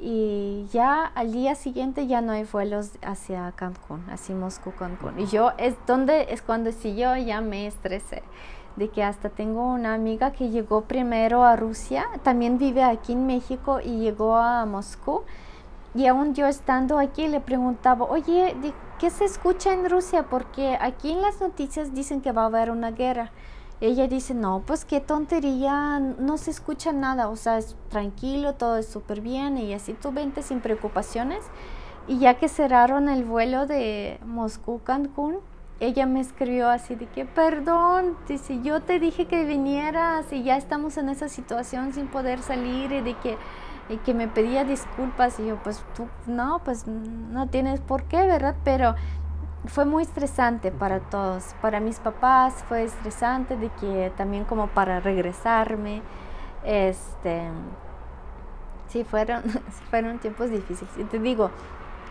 [0.00, 5.18] y ya al día siguiente ya no hay vuelos hacia Cancún, hacia Moscú, Cancún.
[5.18, 8.22] Y yo es donde es cuando sí yo ya me estresé
[8.76, 13.26] de que hasta tengo una amiga que llegó primero a Rusia, también vive aquí en
[13.26, 15.22] México y llegó a Moscú.
[15.94, 18.54] Y aún yo estando aquí le preguntaba, oye,
[19.00, 20.24] ¿qué se escucha en Rusia?
[20.24, 23.32] Porque aquí en las noticias dicen que va a haber una guerra
[23.80, 28.76] ella dice, no, pues qué tontería, no se escucha nada, o sea, es tranquilo, todo
[28.76, 31.44] es súper bien y así tú vente sin preocupaciones.
[32.08, 35.38] Y ya que cerraron el vuelo de Moscú-Cancún,
[35.80, 40.56] ella me escribió así de que, perdón, dice, yo te dije que vinieras y ya
[40.56, 43.38] estamos en esa situación sin poder salir y de que,
[43.88, 48.26] y que me pedía disculpas y yo, pues tú, no, pues no tienes por qué,
[48.26, 48.56] ¿verdad?
[48.64, 48.96] Pero
[49.68, 51.54] fue muy estresante para todos.
[51.60, 56.02] Para mis papás fue estresante de que también como para regresarme.
[56.64, 57.42] Este,
[58.88, 59.42] sí, fueron,
[59.90, 60.92] fueron tiempos difíciles.
[60.98, 61.50] Y te digo,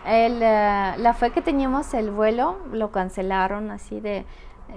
[0.06, 4.24] el, eh, la fe que teníamos el vuelo lo cancelaron así de,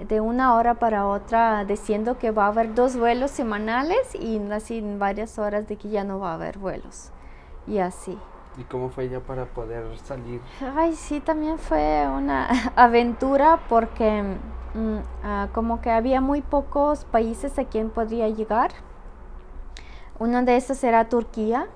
[0.08, 4.78] de una hora para otra, diciendo que va a haber dos vuelos semanales y así
[4.78, 7.12] en varias horas de que ya no va a haber vuelos.
[7.66, 8.18] Y así.
[8.58, 10.40] ¿Y cómo fue ya para poder salir?
[10.76, 14.22] Ay, sí, también fue una aventura porque
[14.74, 18.72] mm, ah, como que había muy pocos países a quien podría llegar.
[20.18, 21.66] Uno de esos era Turquía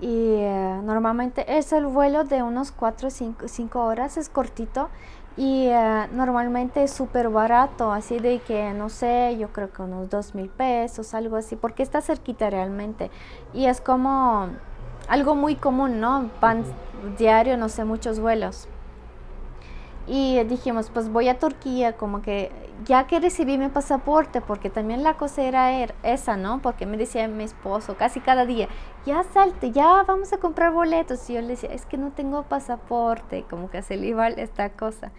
[0.00, 4.88] y eh, normalmente es el vuelo de unos 4 o 5 horas, es cortito
[5.36, 10.08] y eh, normalmente es súper barato, así de que no sé, yo creo que unos
[10.08, 13.10] 2 mil pesos, algo así, porque está cerquita realmente
[13.52, 14.48] y es como
[15.08, 16.30] algo muy común, ¿no?
[16.40, 16.64] Pan
[17.18, 18.68] diario, no sé, muchos vuelos.
[20.06, 22.52] Y dijimos, pues voy a Turquía, como que
[22.84, 26.60] ya que recibí mi pasaporte, porque también la cosa era er, esa, ¿no?
[26.62, 28.68] Porque me decía mi esposo casi cada día,
[29.04, 31.28] ya salte, ya vamos a comprar boletos.
[31.28, 34.70] Y yo le decía, es que no tengo pasaporte, como que se le iba esta
[34.70, 35.10] cosa.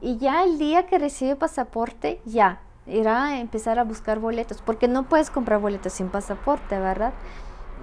[0.00, 4.86] Y ya el día que recibí pasaporte, ya, era a empezar a buscar boletos, porque
[4.86, 7.12] no puedes comprar boletos sin pasaporte, ¿verdad?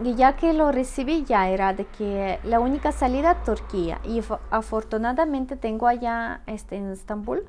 [0.04, 4.00] Y ya que lo recibí ya era de que la única salida Turquía.
[4.04, 7.46] Y afortunadamente tengo allá este, en Estambul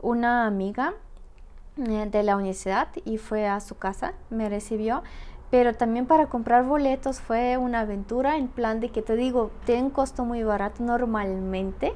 [0.00, 0.94] una amiga
[1.76, 5.02] eh, de la universidad y fue a su casa, me recibió,
[5.50, 9.90] pero también para comprar boletos fue una aventura en plan de que te digo, tienen
[9.90, 11.92] costo muy barato normalmente,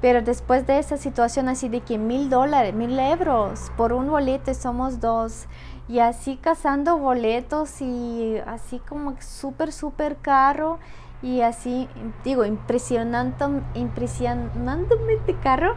[0.00, 4.54] pero después de esa situación así de que mil dólares, mil euros por un boleto
[4.54, 5.46] somos dos
[5.88, 10.78] y así cazando boletos y así como súper, súper caro
[11.22, 11.88] y así,
[12.24, 15.74] digo, impresionante, impresionantemente caro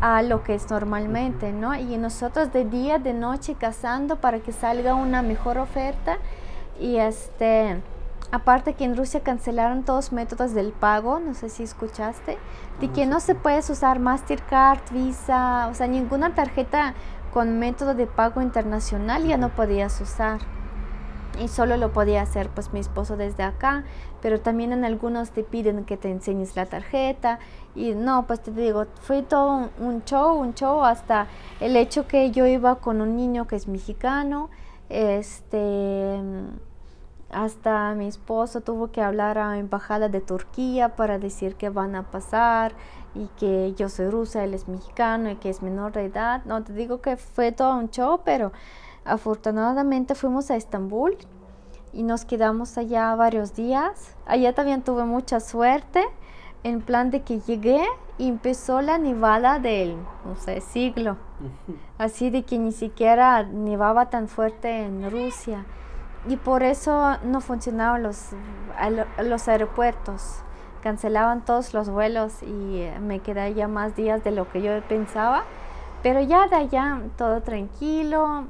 [0.00, 1.74] a lo que es normalmente, ¿no?
[1.74, 6.18] Y nosotros de día, de noche cazando para que salga una mejor oferta
[6.80, 7.80] y este...
[8.34, 12.38] Aparte que en Rusia cancelaron todos los métodos del pago, no sé si escuchaste,
[12.80, 16.94] de que no se puede usar Mastercard, Visa, o sea, ninguna tarjeta
[17.32, 20.40] con método de pago internacional ya no podías usar.
[21.40, 23.84] Y solo lo podía hacer pues mi esposo desde acá,
[24.20, 27.38] pero también en algunos te piden que te enseñes la tarjeta
[27.74, 31.28] y no, pues te digo, fue todo un, show, un show hasta
[31.60, 34.50] el hecho que yo iba con un niño que es mexicano,
[34.90, 36.20] este
[37.32, 41.96] hasta mi esposo tuvo que hablar a la embajada de Turquía para decir que van
[41.96, 42.74] a pasar
[43.14, 46.44] y que yo soy rusa, él es mexicano y que es menor de edad.
[46.44, 48.52] No te digo que fue todo un show, pero
[49.04, 51.16] afortunadamente fuimos a Estambul
[51.92, 54.16] y nos quedamos allá varios días.
[54.26, 56.04] Allá también tuve mucha suerte
[56.64, 57.84] en plan de que llegué
[58.18, 61.16] y empezó la nevada del, no sé, siglo.
[61.98, 65.64] Así de que ni siquiera nevaba tan fuerte en Rusia.
[66.28, 68.28] Y por eso no funcionaban los,
[69.22, 70.44] los aeropuertos.
[70.82, 74.80] Cancelaban todos los vuelos y eh, me quedé ya más días de lo que yo
[74.82, 75.44] pensaba.
[76.02, 78.46] Pero ya de allá todo tranquilo.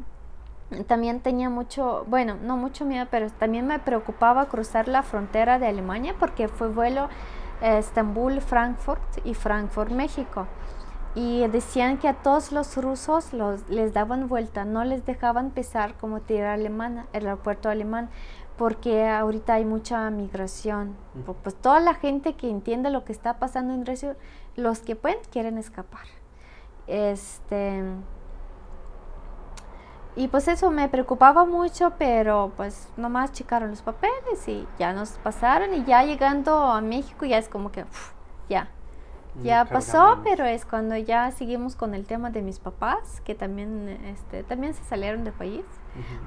[0.87, 5.67] También tenía mucho, bueno, no mucho miedo, pero también me preocupaba cruzar la frontera de
[5.67, 7.09] Alemania porque fue vuelo
[7.61, 10.47] Estambul, Frankfurt y Frankfurt, México.
[11.15, 15.95] Y decían que a todos los rusos los, les daban vuelta, no les dejaban pisar
[15.95, 18.09] como tierra alemana, el aeropuerto alemán,
[18.63, 20.95] porque ahorita hay mucha migración.
[21.43, 24.17] Pues toda la gente que entiende lo que está pasando en Rusia,
[24.55, 26.07] los que pueden, quieren escapar.
[26.87, 27.83] Este,
[30.15, 35.11] y pues eso me preocupaba mucho, pero pues nomás checaron los papeles y ya nos
[35.19, 37.85] pasaron y ya llegando a México ya es como que
[38.49, 38.69] ya,
[39.43, 43.89] ya pasó, pero es cuando ya seguimos con el tema de mis papás, que también,
[44.07, 45.65] este, también se salieron de país.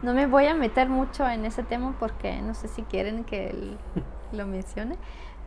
[0.02, 3.78] No me voy a meter mucho en ese tema porque no sé si quieren que
[4.32, 4.98] lo mencione,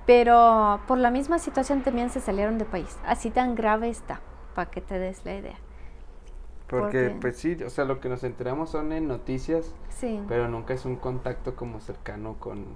[0.07, 2.99] pero por la misma situación también se salieron de país.
[3.07, 4.21] Así tan grave está,
[4.55, 5.57] para que te des la idea.
[6.69, 9.75] Porque, pues sí, o sea, lo que nos enteramos son en noticias,
[10.29, 12.67] pero nunca es un contacto como cercano con,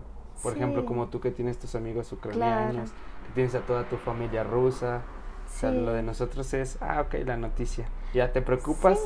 [0.43, 2.91] por ejemplo, como tú que tienes tus amigos ucranianos,
[3.35, 5.03] tienes a toda tu familia rusa.
[5.47, 7.87] O sea, lo de nosotros es, ah, ok, la noticia.
[8.15, 8.99] Ya te preocupas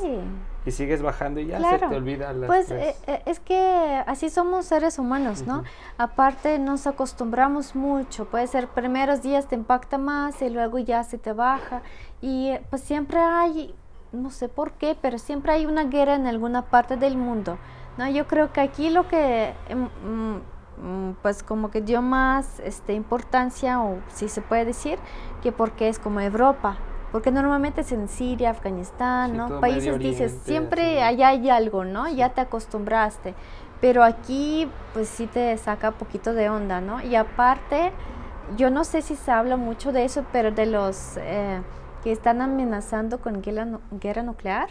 [0.65, 4.29] y sigues bajando y ya se te olvida las Pues eh, eh, es que así
[4.29, 5.63] somos seres humanos, ¿no?
[5.97, 8.25] Aparte nos acostumbramos mucho.
[8.25, 11.81] Puede ser primeros días te impacta más y luego ya se te baja.
[12.21, 13.75] Y pues siempre hay
[14.11, 17.57] no sé por qué, pero siempre hay una guerra en alguna parte del mundo.
[17.97, 18.09] ¿no?
[18.09, 20.41] Yo creo que aquí lo que, em, mm,
[21.21, 24.99] pues como que dio más este, importancia, o si se puede decir,
[25.41, 26.77] que porque es como Europa.
[27.11, 29.61] Porque normalmente es en Siria, Afganistán, ¿no?
[29.61, 32.09] Países dices, siempre allá hay algo, ¿no?
[32.09, 33.33] Ya te acostumbraste.
[33.79, 37.01] Pero aquí, pues sí te saca poquito de onda, ¿no?
[37.01, 37.91] Y aparte,
[38.57, 41.17] yo no sé si se habla mucho de eso, pero de los...
[41.17, 41.61] Eh,
[42.03, 44.69] que están amenazando con guerra, guerra nuclear.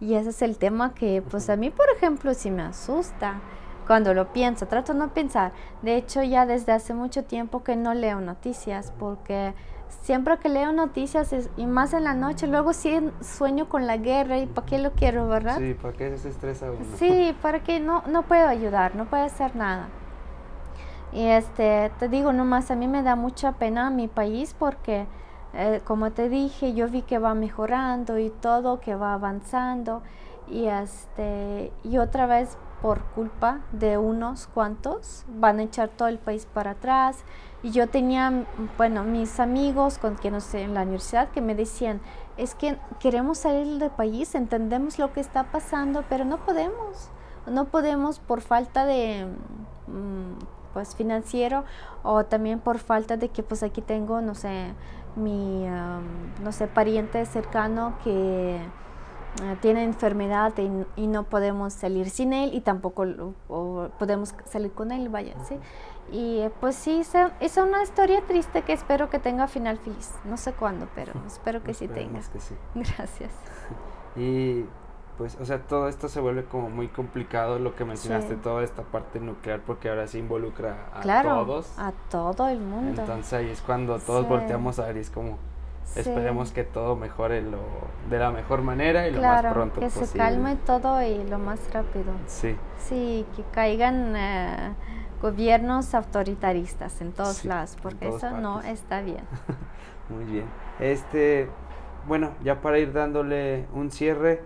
[0.00, 3.40] Y ese es el tema que, pues a mí, por ejemplo, sí me asusta
[3.86, 4.66] cuando lo pienso.
[4.66, 5.52] Trato de no pensar.
[5.82, 9.54] De hecho, ya desde hace mucho tiempo que no leo noticias, porque
[10.02, 14.38] siempre que leo noticias, y más en la noche, luego sí sueño con la guerra
[14.38, 15.58] y ¿para qué lo quiero, verdad?
[15.58, 16.84] Sí, ¿para qué se estresa uno?
[16.96, 19.88] Sí, para que no, no puedo ayudar, no puedo hacer nada.
[21.12, 25.06] Y este, te digo nomás, a mí me da mucha pena mi país porque
[25.54, 30.02] eh, como te dije, yo vi que va mejorando y todo, que va avanzando
[30.48, 36.18] y, este, y otra vez por culpa de unos cuantos van a echar todo el
[36.18, 37.18] país para atrás.
[37.62, 38.44] Y yo tenía,
[38.76, 42.00] bueno, mis amigos con quienes en la universidad que me decían,
[42.36, 47.10] es que queremos salir del país, entendemos lo que está pasando, pero no podemos.
[47.46, 49.26] No podemos por falta de
[49.86, 51.64] mm, pues financiero
[52.02, 54.74] o también por falta de que pues aquí tengo, no sé,
[55.16, 55.64] mi,
[56.42, 58.60] no sé, pariente cercano que
[59.60, 60.52] tiene enfermedad
[60.96, 63.04] y, no podemos salir sin él y tampoco
[63.98, 65.58] podemos salir con él, vaya, ¿sí?
[66.12, 67.02] Y eh, pues sí,
[67.40, 70.12] es una historia triste que espero que tenga final feliz.
[70.24, 72.20] No sé cuándo, pero espero que sí tenga.
[72.74, 73.32] Gracias.
[74.18, 74.64] Y
[75.18, 78.82] pues, o sea, todo esto se vuelve como muy complicado, lo que mencionaste, toda esta
[78.82, 81.78] parte nuclear, porque ahora se involucra a todos.
[81.78, 83.02] A todo el mundo.
[83.02, 85.36] Entonces ahí es cuando todos volteamos a ver y es como,
[85.94, 87.60] esperemos que todo mejore lo,
[88.10, 90.06] de la mejor manera y lo más pronto que posible.
[90.06, 92.12] se calme todo y lo más rápido.
[92.26, 92.56] Sí.
[92.78, 94.72] Sí, que caigan eh,
[95.22, 99.24] gobiernos autoritaristas en todos lados, porque eso no está bien.
[100.08, 100.46] muy bien.
[100.80, 101.48] Este,
[102.06, 104.42] bueno, ya para ir dándole un cierre,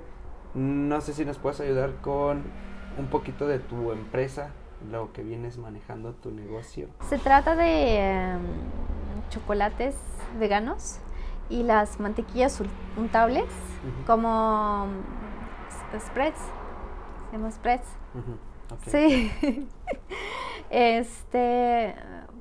[0.54, 2.42] no sé si nos puedes ayudar con
[2.98, 4.50] un poquito de tu empresa,
[4.90, 6.88] lo que vienes manejando tu negocio.
[7.08, 8.40] Se trata de em,
[9.28, 9.96] chocolates
[10.38, 11.00] veganos
[11.50, 12.62] y las mantequillas
[12.96, 13.44] untables
[14.06, 14.86] como
[15.98, 16.38] spreads.
[17.30, 17.88] Se llama spreads.
[18.86, 19.30] Sí.
[20.70, 21.94] este,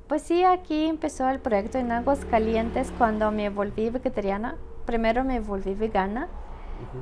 [0.08, 4.56] pues sí, aquí empezó el proyecto en Aguas Calientes cuando me volví vegetariana.
[4.86, 6.28] Primero me volví vegana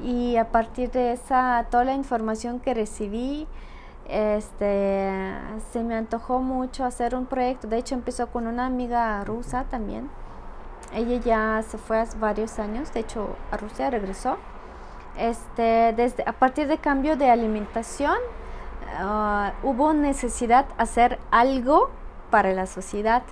[0.04, 3.46] y a partir de esa, toda la información que recibí,
[4.08, 5.10] este,
[5.72, 7.68] se me antojó mucho hacer un proyecto.
[7.68, 10.10] De hecho, empezó con una amiga rusa también.
[10.92, 14.36] Ella ya se fue hace varios años, de hecho, a Rusia regresó.
[15.16, 18.16] Este, desde, a partir de cambio de alimentación,
[19.02, 21.90] uh, hubo necesidad de hacer algo
[22.30, 23.22] para la sociedad,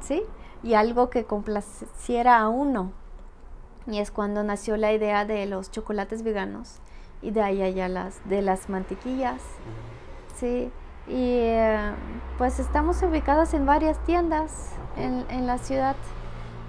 [0.00, 0.22] ¿sí?
[0.62, 2.92] y algo que complaciera a uno.
[3.86, 6.80] Y es cuando nació la idea de los chocolates veganos
[7.20, 9.42] y de ahí allá las de las mantequillas.
[10.36, 10.72] Sí,
[11.06, 11.92] y eh,
[12.38, 15.96] pues estamos ubicados en varias tiendas en, en la ciudad.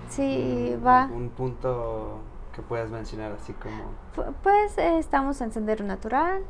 [0.09, 1.09] Sí, va.
[1.11, 2.19] Un punto
[2.53, 6.41] que puedas mencionar así como pues eh, estamos en Sendero Natural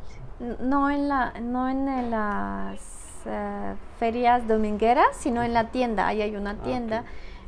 [0.60, 6.08] no en la no en las eh, ferias domingueras sino en la tienda.
[6.08, 7.04] Ahí hay una ah, tienda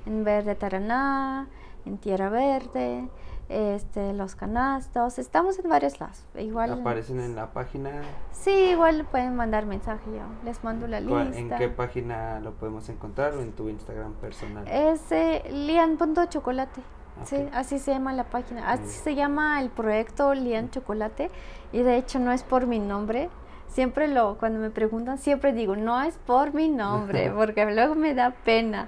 [0.06, 1.48] en Verde Taraná
[1.86, 3.10] en Tierra Verde
[3.50, 6.24] este, los canastos, estamos en varios lados.
[6.38, 8.02] Igual ¿Aparecen en la página?
[8.32, 11.38] Sí, igual pueden mandar mensaje, yo les mando la lista.
[11.38, 14.68] ¿En qué página lo podemos encontrar o en tu Instagram personal?
[14.68, 16.82] Es eh, lian.chocolate.
[17.24, 18.70] Sí, así se llama la página.
[18.70, 21.32] Así se llama el proyecto Lian Chocolate.
[21.72, 23.30] Y de hecho no es por mi nombre.
[23.68, 28.14] Siempre lo, cuando me preguntan, siempre digo, no es por mi nombre, porque luego me
[28.14, 28.88] da pena.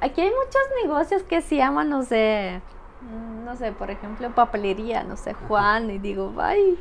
[0.00, 2.79] aquí hay muchos negocios que se llaman, no sé, Mm,
[3.44, 6.78] no sé, por ejemplo, papelería, no sé, Juan, y digo, ay,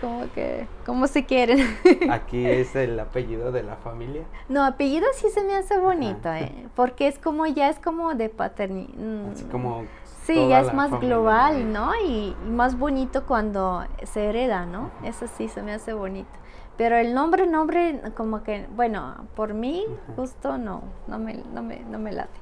[0.00, 1.58] como que, ¿cómo se quieren?
[2.10, 4.24] Aquí es el apellido de la familia.
[4.48, 6.68] No, apellido sí se me hace bonito, ¿eh?
[6.74, 8.94] porque es como, ya es como de paternidad.
[8.94, 9.84] Mm, Así como...
[10.24, 11.92] Sí, ya es más global, ¿no?
[12.04, 14.90] Y, más bonito cuando se hereda, ¿no?
[15.04, 16.28] Eso sí se me hace bonito.
[16.76, 19.84] Pero el nombre, nombre, como que, bueno, por mí,
[20.16, 22.40] justo no, no me, no me, no me late.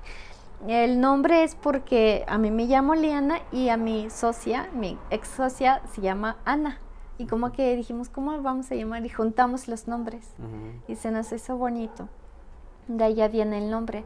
[0.67, 5.29] El nombre es porque a mí me llamo Liana y a mi socia, mi ex
[5.29, 6.79] socia, se llama Ana.
[7.19, 9.05] Y como que dijimos, ¿cómo vamos a llamar?
[9.05, 10.35] Y juntamos los nombres.
[10.89, 12.09] Y se nos hizo bonito.
[12.89, 14.05] De ahí ya viene el nombre.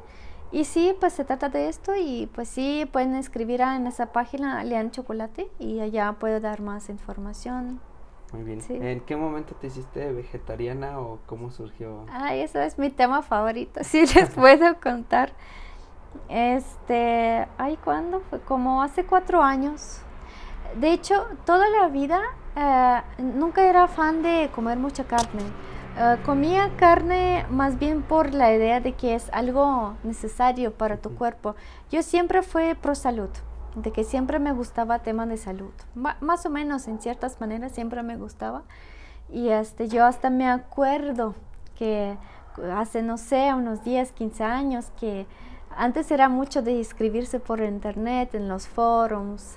[0.50, 4.62] Y sí, pues se trata de esto y pues sí, pueden escribir en esa página
[4.64, 7.80] Lian Chocolate y allá puedo dar más información.
[8.32, 8.60] Muy bien.
[8.68, 12.04] ¿En qué momento te hiciste vegetariana o cómo surgió?
[12.10, 13.80] Ay, eso es mi tema favorito.
[13.84, 15.32] Sí, les puedo contar.
[16.28, 18.40] Este, ay, ¿cuándo fue?
[18.40, 20.00] Como hace cuatro años.
[20.78, 22.20] De hecho, toda la vida
[22.56, 25.42] eh, nunca era fan de comer mucha carne.
[25.98, 31.14] Eh, comía carne más bien por la idea de que es algo necesario para tu
[31.14, 31.56] cuerpo.
[31.90, 33.30] Yo siempre fui pro salud,
[33.74, 35.72] de que siempre me gustaba tema de salud.
[35.94, 38.62] más o menos, en ciertas maneras, siempre me gustaba.
[39.30, 41.34] Y este, yo hasta me acuerdo
[41.76, 42.16] que
[42.74, 45.26] hace, no sé, unos 10, 15 años que
[45.78, 49.56] antes era mucho de inscribirse por internet, en los forums,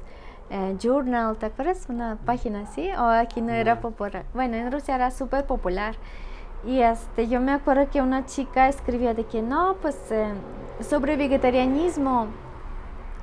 [0.52, 1.88] eh, journal, ¿te acuerdas?
[1.90, 4.24] Una página así, o aquí no era popular.
[4.34, 5.96] Bueno, en Rusia era súper popular.
[6.64, 10.32] Y este, yo me acuerdo que una chica escribía de que no, pues eh,
[10.88, 12.28] sobre vegetarianismo.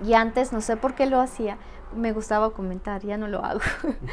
[0.05, 1.57] Y antes, no sé por qué lo hacía,
[1.95, 3.61] me gustaba comentar, ya no lo hago.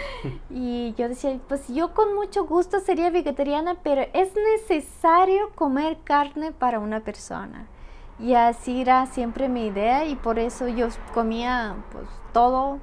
[0.51, 6.51] y yo decía, pues yo con mucho gusto sería vegetariana, pero es necesario comer carne
[6.51, 7.67] para una persona.
[8.19, 12.79] Y así era siempre mi idea y por eso yo comía pues todo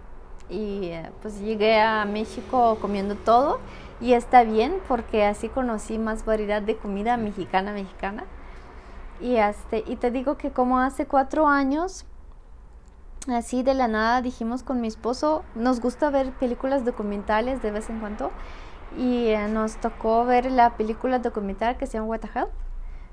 [0.50, 3.58] y eh, pues llegué a México comiendo todo.
[4.00, 8.24] Y está bien porque así conocí más variedad de comida mexicana mexicana.
[9.20, 12.04] Y, este, y te digo que como hace cuatro años,
[13.28, 17.88] así de la nada dijimos con mi esposo, nos gusta ver películas documentales de vez
[17.88, 18.32] en cuando.
[18.98, 22.48] Y eh, nos tocó ver la película documental que se llama What the Hell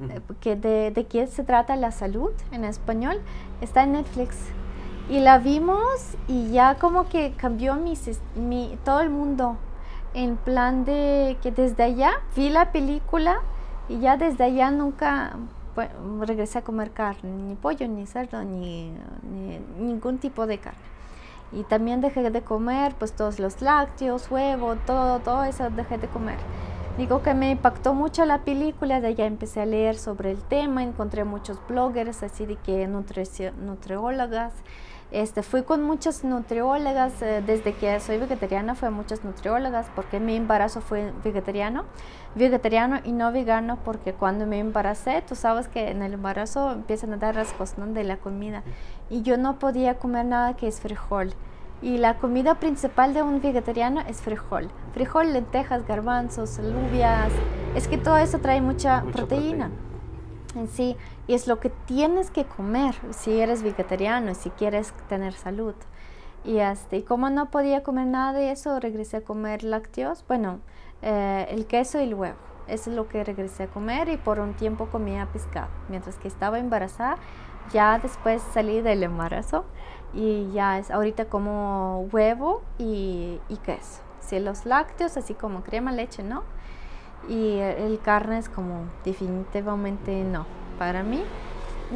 [0.01, 3.19] eh, que de, de qué se trata la salud en español,
[3.61, 4.37] está en Netflix.
[5.09, 7.95] Y la vimos y ya como que cambió mi,
[8.35, 9.57] mi, todo el mundo
[10.13, 13.41] en plan de que desde allá vi la película
[13.87, 15.35] y ya desde allá nunca
[16.21, 18.91] regresé a comer carne, ni pollo, ni cerdo, ni,
[19.31, 20.79] ni, ningún tipo de carne.
[21.51, 26.07] Y también dejé de comer pues todos los lácteos, huevo, todo, todo eso dejé de
[26.07, 26.37] comer.
[26.99, 30.83] Digo que me impactó mucho la película, de allá empecé a leer sobre el tema,
[30.83, 34.51] encontré muchos bloggers, así de que nutriólogas.
[35.09, 40.19] Este, fui con muchas nutriólogas, eh, desde que soy vegetariana fui a muchas nutriólogas porque
[40.19, 41.85] mi embarazo fue vegetariano,
[42.35, 47.13] vegetariano y no vegano porque cuando me embaracé, tú sabes que en el embarazo empiezan
[47.13, 48.61] a dar rasgos de la comida
[49.09, 51.33] y yo no podía comer nada que es frijol.
[51.81, 54.69] Y la comida principal de un vegetariano es frijol.
[54.93, 57.31] Frijol, lentejas, garbanzos, alubias.
[57.75, 59.71] Es que todo eso trae mucha, proteína.
[60.55, 60.97] en sí.
[61.27, 65.75] Y es lo que tienes que comer si eres vegetariano si quieres tener salud.
[66.43, 70.25] Y, este, y como no podía comer nada de eso, regresé a comer lácteos.
[70.27, 70.59] Bueno,
[71.01, 72.37] eh, el queso y el huevo.
[72.67, 75.69] Eso es lo que regresé a comer y por un tiempo comía pescado.
[75.87, 77.17] Mientras que estaba embarazada,
[77.71, 79.65] ya después salí del embarazo
[80.13, 84.01] y ya es ahorita como huevo y, y queso.
[84.21, 86.43] Si los lácteos, así como crema, leche, no.
[87.27, 90.45] Y el, carne es como definitivamente no
[90.77, 91.23] para mí.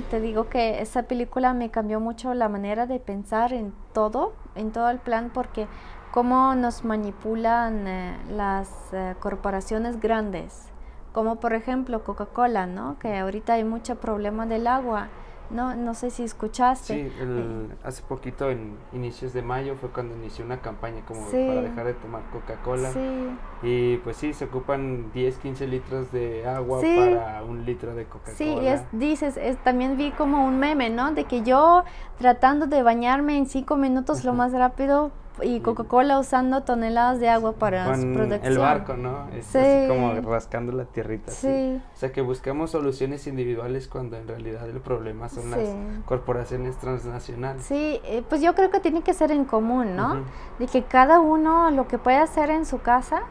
[0.10, 4.72] te digo que esa película me cambió mucho la manera de pensar en todo, en
[4.72, 5.68] todo el plan, porque
[6.12, 10.68] cómo nos manipulan eh, las eh, corporaciones grandes,
[11.14, 12.98] como por ejemplo Coca-Cola, ¿no?
[13.00, 15.08] Que ahorita hay mucho problema del agua
[15.50, 16.94] no, no sé si escuchaste.
[16.94, 21.62] Sí, el, hace poquito, en inicios de mayo, fue cuando inició una campaña como para
[21.62, 22.92] dejar de tomar Coca-Cola.
[22.92, 23.38] Sí.
[23.62, 28.38] Y pues sí, se ocupan 10, 15 litros de agua para un litro de Coca-Cola.
[28.38, 31.12] Sí, es, dices, es, también vi como un meme, ¿no?
[31.14, 31.84] De que yo
[32.18, 35.12] tratando de bañarme en 5 minutos lo más rápido
[35.42, 38.52] y Coca-Cola usando toneladas de agua para su producción.
[38.52, 39.30] El barco, ¿no?
[39.30, 41.32] Es así como rascando la tierrita.
[41.32, 41.82] Sí.
[41.94, 45.70] O sea que buscamos soluciones individuales cuando en realidad el problema son las
[46.06, 47.64] corporaciones transnacionales.
[47.64, 50.24] Sí, eh, pues yo creo que tiene que ser en común, ¿no?
[50.60, 53.24] De que cada uno lo que puede hacer en su casa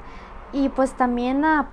[0.53, 1.69] y pues también a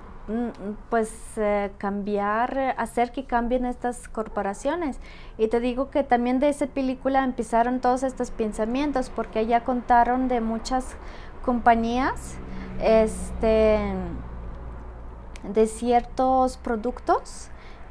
[0.89, 4.99] pues eh, cambiar, hacer que cambien estas corporaciones.
[5.37, 10.27] Y te digo que también de esa película empezaron todos estos pensamientos, porque ya contaron
[10.27, 10.95] de muchas
[11.43, 12.35] compañías,
[12.81, 13.79] este,
[15.43, 17.49] de ciertos productos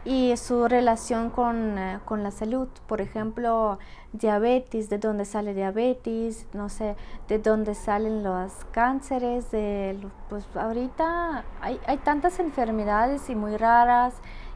[0.09, 2.66] y su relación con, eh, con la salud.
[2.86, 3.78] Por ejemplo,
[4.14, 6.97] diabetes, de dónde sale diabetes, no sé,
[7.28, 9.98] de dónde salen los cánceres, de,
[10.30, 14.14] pues ahorita hay, hay tantas enfermedades y muy raras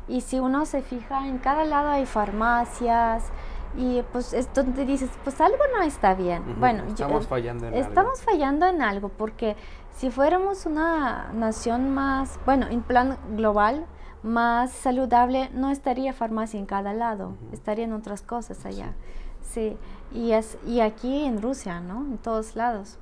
[0.08, 3.30] y si uno se fija en cada lado hay farmacias
[3.76, 6.42] y pues es donde dices, pues algo no está bien.
[6.58, 9.56] Bueno, estamos fallando en estamos fallando en algo porque
[9.90, 13.84] si fuéramos una nación más, bueno, en plan global,
[14.22, 18.94] más saludable, no estaría farmacia en cada lado, estarían otras cosas allá.
[19.42, 19.76] Sí,
[20.12, 22.04] y, es, y aquí en Rusia, ¿no?
[22.06, 22.98] En todos lados.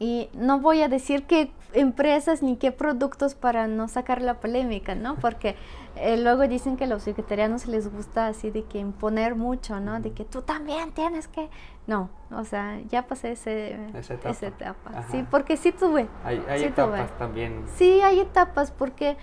[0.00, 4.94] Y no voy a decir qué empresas ni qué productos para no sacar la polémica,
[4.94, 5.16] ¿no?
[5.16, 5.56] Porque
[5.96, 10.00] eh, luego dicen que a los vegetarianos les gusta así de que imponer mucho, ¿no?
[10.00, 11.50] De que tú también tienes que...
[11.88, 14.14] No, o sea, ya pasé ese, esa
[14.46, 15.04] etapa.
[15.10, 16.06] Sí, porque sí tuve.
[16.22, 17.64] Hay, hay etapas también.
[17.74, 19.16] Sí, hay etapas porque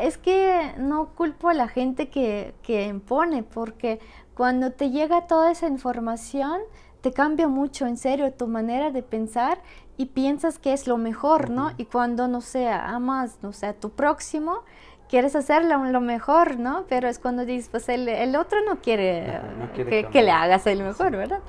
[0.00, 4.00] es que no culpo a la gente que, que impone, porque
[4.34, 6.60] cuando te llega toda esa información,
[7.00, 9.58] te cambia mucho, en serio, tu manera de pensar
[9.96, 11.72] y piensas que es lo mejor, ¿no?
[11.76, 14.62] Y cuando, no sé, amas, no sé, a tu próximo,
[15.08, 16.84] quieres hacerlo lo mejor, ¿no?
[16.88, 19.40] Pero es cuando dices, pues el, el otro no quiere,
[19.74, 21.40] que, le hagas el mejor, ¿verdad?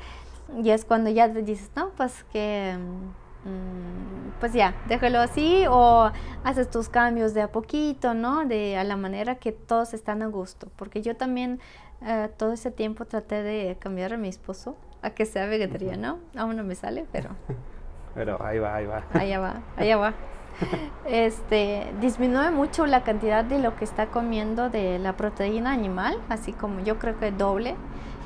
[0.62, 2.78] Y es cuando ya te dices, no, pues que,
[4.40, 6.12] pues ya, déjalo así o
[6.44, 8.46] haces tus cambios de a poquito, ¿no?
[8.46, 10.68] De a la manera que todos están a gusto.
[10.76, 11.60] Porque yo también
[12.02, 16.20] eh, todo ese tiempo traté de cambiar a mi esposo a que sea vegetariano.
[16.36, 17.32] Aún no me sale, pero...
[18.16, 19.04] pero ahí va, ahí va.
[19.14, 20.14] Allá va, allá va.
[21.06, 26.54] Este, disminuye mucho la cantidad de lo que está comiendo de la proteína animal, así
[26.54, 27.76] como yo creo que doble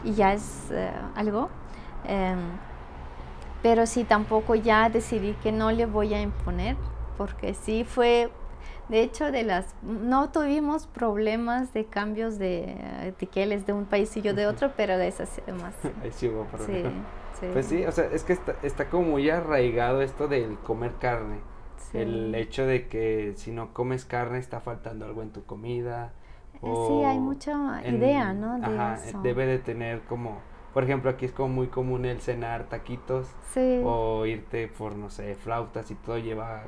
[0.03, 1.49] y ya es eh, algo.
[2.05, 2.37] Em,
[3.61, 6.75] pero sí, tampoco ya decidí que no le voy a imponer,
[7.17, 8.29] porque sí fue
[8.89, 12.77] de hecho, de las no tuvimos problemas de cambios de,
[13.19, 15.29] de que él es de un país y yo de otro, pero de esas
[15.61, 15.75] más.
[16.03, 16.93] Ahí sí hubo problemas.
[17.39, 20.93] Sí, Pues sí, o sea, es que está, está como muy arraigado esto del comer
[20.99, 21.39] carne.
[21.93, 26.13] El hecho de que si no comes carne está faltando algo en tu comida.
[26.61, 28.57] Eh, sí, hay mucha idea, ¿no?
[28.57, 30.39] De ajá, debe de tener como,
[30.77, 33.27] por ejemplo, aquí es como muy común el cenar taquitos
[33.83, 36.65] o irte por, no sé, flautas y todo lleva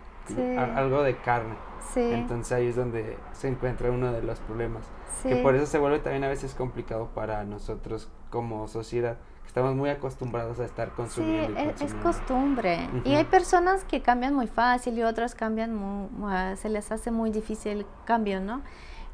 [0.76, 1.54] algo de carne.
[1.96, 4.84] Entonces ahí es donde se encuentra uno de los problemas.
[5.22, 9.20] Que por eso se vuelve también a veces complicado para nosotros como sociedad.
[9.46, 11.60] Estamos muy acostumbrados a estar consumiendo.
[11.76, 12.90] Sí, es, costumbre.
[13.06, 16.10] Y hay personas que cambian muy fácil y otras cambian,
[16.56, 18.64] se les hace muy difícil el cambio, ¿no?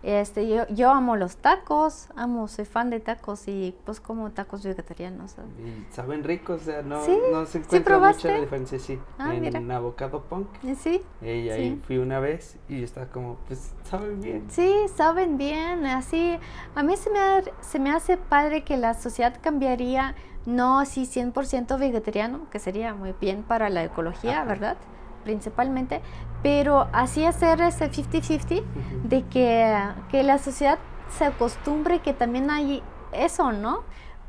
[0.05, 4.63] Este, yo, yo amo los tacos, amo, soy fan de tacos y pues como tacos
[4.63, 5.35] vegetarianos.
[5.57, 7.01] Y saben ricos, o sea, no,
[7.31, 8.99] no se encuentra mucha diferencia, sí.
[9.17, 10.47] Ah, en Avocado Punk.
[10.63, 11.01] Eh, sí.
[11.23, 14.45] Y ahí fui una vez y estaba como, pues, saben bien.
[14.51, 16.37] Sí, saben bien, así.
[16.75, 20.13] A mí se me, se me hace padre que la sociedad cambiaría,
[20.45, 24.77] no así 100% vegetariano, que sería muy bien para la ecología, ¿verdad?
[25.25, 26.01] Principalmente,
[26.41, 28.63] pero así hacer ese 50-50
[29.03, 29.77] de que,
[30.09, 30.79] que la sociedad
[31.09, 32.81] se acostumbre que también hay
[33.11, 33.83] eso, ¿no?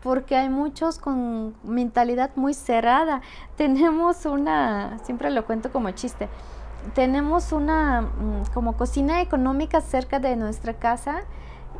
[0.06, 3.23] porque hay muchos con mentalidad muy cerrada.
[3.56, 6.28] Tenemos una, siempre lo cuento como chiste,
[6.94, 11.23] tenemos una mm, como cocina económica cerca de nuestra casa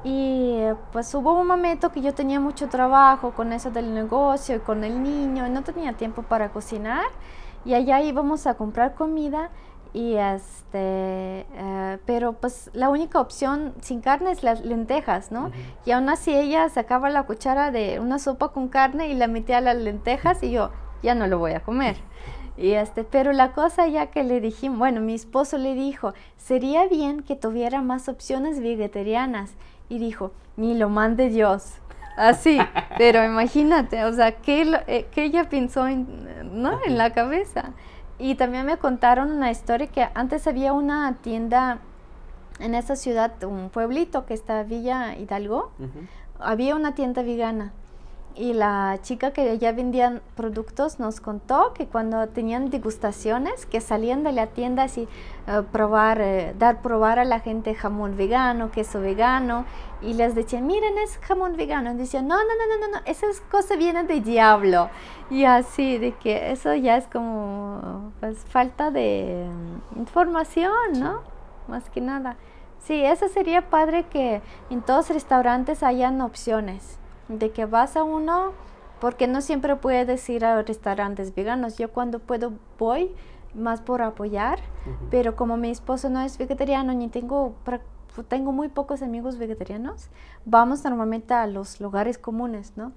[0.03, 0.59] y
[0.91, 4.83] pues hubo un momento que yo tenía mucho trabajo con eso del negocio y con
[4.83, 7.07] el niño y no tenía tiempo para cocinar
[7.67, 9.51] y allá íbamos a comprar comida
[9.93, 15.51] Y este, eh, pero pues la única opción sin carne es las lentejas, ¿no?
[15.87, 19.59] Y aún así ella sacaba la cuchara de una sopa con carne y la metía
[19.59, 20.71] a las lentejas y yo
[21.03, 21.97] ya no lo voy a comer.
[22.59, 26.87] Y este, pero la cosa ya que le dijimos, bueno, mi esposo le dijo, sería
[26.89, 29.53] bien que tuviera más opciones vegetarianas.
[29.89, 31.75] Y dijo, ni lo mande Dios.
[32.17, 32.59] Así,
[32.97, 36.81] pero imagínate, o sea, ¿qué, eh, ella pensó en, ¿no?
[36.85, 37.73] en la cabeza?
[38.19, 41.79] Y también me contaron una historia que antes había una tienda
[42.59, 45.71] en esa ciudad, un pueblito que está Villa Hidalgo,
[46.39, 47.73] había una tienda vegana
[48.37, 54.23] y la chica que ya vendía productos nos contó que cuando tenían degustaciones, que salían
[54.25, 55.09] de la tienda así,
[55.49, 59.65] uh, probar, eh, dar probar a la gente jamón vegano, queso vegano,
[60.03, 61.93] y les decían, miren, es jamón vegano.
[61.93, 64.91] Y decían, no, no, no, no, no, esa cosa viene del diablo.
[65.31, 69.49] Y así, de que eso ya es como pues, falta de
[69.95, 71.23] mm, información, ¿no?
[71.69, 72.37] Más que nada.
[72.81, 78.05] Sí, eso sería padre que en todos los restaurantes hayan opciones de que vas a
[78.05, 78.53] uno,
[79.01, 81.77] porque no siempre puedes ir a restaurantes veganos.
[81.77, 83.15] Yo cuando puedo voy
[83.55, 84.59] más por apoyar,
[85.11, 87.55] pero como mi esposo no es vegetariano ni tengo
[88.29, 90.09] tengo muy pocos amigos vegetarianos,
[90.47, 92.93] vamos normalmente a los lugares comunes, ¿no?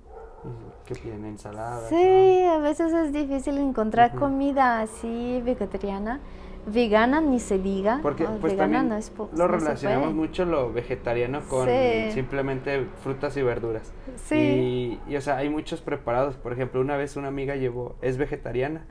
[0.85, 1.89] Que tienen ensaladas.
[1.89, 6.21] Sí, a veces es difícil encontrar comida así vegetariana
[6.69, 7.99] vegana ni se diga.
[8.01, 8.89] Porque pues también
[9.35, 11.67] lo relacionamos mucho lo vegetariano con
[12.11, 13.93] simplemente frutas y verduras.
[14.15, 14.99] Sí.
[15.07, 16.35] Y, o sea, hay muchos preparados.
[16.35, 18.85] Por ejemplo, una vez una amiga llevó, es vegetariana.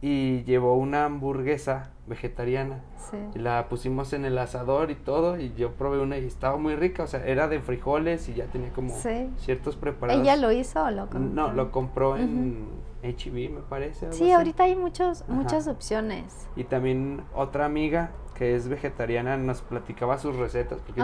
[0.00, 2.84] Y llevó una hamburguesa vegetariana.
[3.10, 3.16] Sí.
[3.34, 5.40] Y la pusimos en el asador y todo.
[5.40, 7.02] Y yo probé una y estaba muy rica.
[7.02, 8.94] O sea, era de frijoles y ya tenía como
[9.38, 10.22] ciertos preparados.
[10.22, 11.20] ¿Ella lo hizo o lo compró?
[11.20, 12.68] No, lo compró en
[13.02, 14.12] HB, me parece.
[14.12, 16.48] Sí, ahorita hay muchos, muchas opciones.
[16.56, 20.80] Y también otra amiga que es vegetariana nos platicaba sus recetas.
[20.80, 21.02] Porque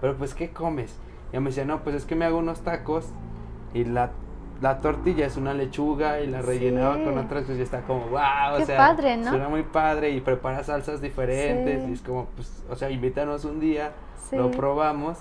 [0.00, 0.96] pero pues, ¿qué comes?
[1.32, 3.06] Y me decía, no, pues es que me hago unos tacos
[3.72, 4.10] y la,
[4.60, 8.56] la tortilla es una lechuga y la rellenaba con otras cosas y está como, wow,
[8.58, 9.30] Qué o sea, padre, ¿no?
[9.30, 13.60] suena muy padre y prepara salsas diferentes y es como, pues, o sea, invítanos un
[13.60, 13.92] día,
[14.30, 15.18] lo probamos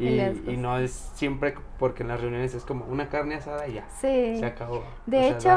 [0.00, 3.84] y, no es siempre porque en las reuniones es como una carne asada y ya.
[4.00, 4.38] Sí.
[4.38, 4.82] Se acabó.
[5.06, 5.50] De hecho,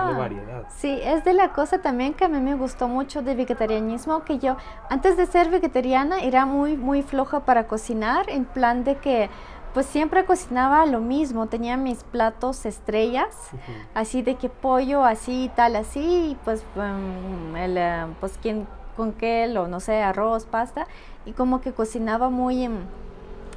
[0.70, 4.40] sí, es de la cosa también que a mí me gustó mucho de vegetarianismo, que
[4.40, 4.57] yo
[4.90, 9.30] antes de ser vegetariana era muy, muy floja para cocinar, en plan de que
[9.74, 13.49] pues siempre cocinaba lo mismo, tenía mis platos estrellas,
[13.95, 19.14] así de que pollo, así, tal, así, y pues, um, el, eh, pues quien, con
[19.14, 20.86] qué, o no sé, arroz, pasta,
[21.26, 22.68] y como que cocinaba muy...
[22.68, 22.86] Um,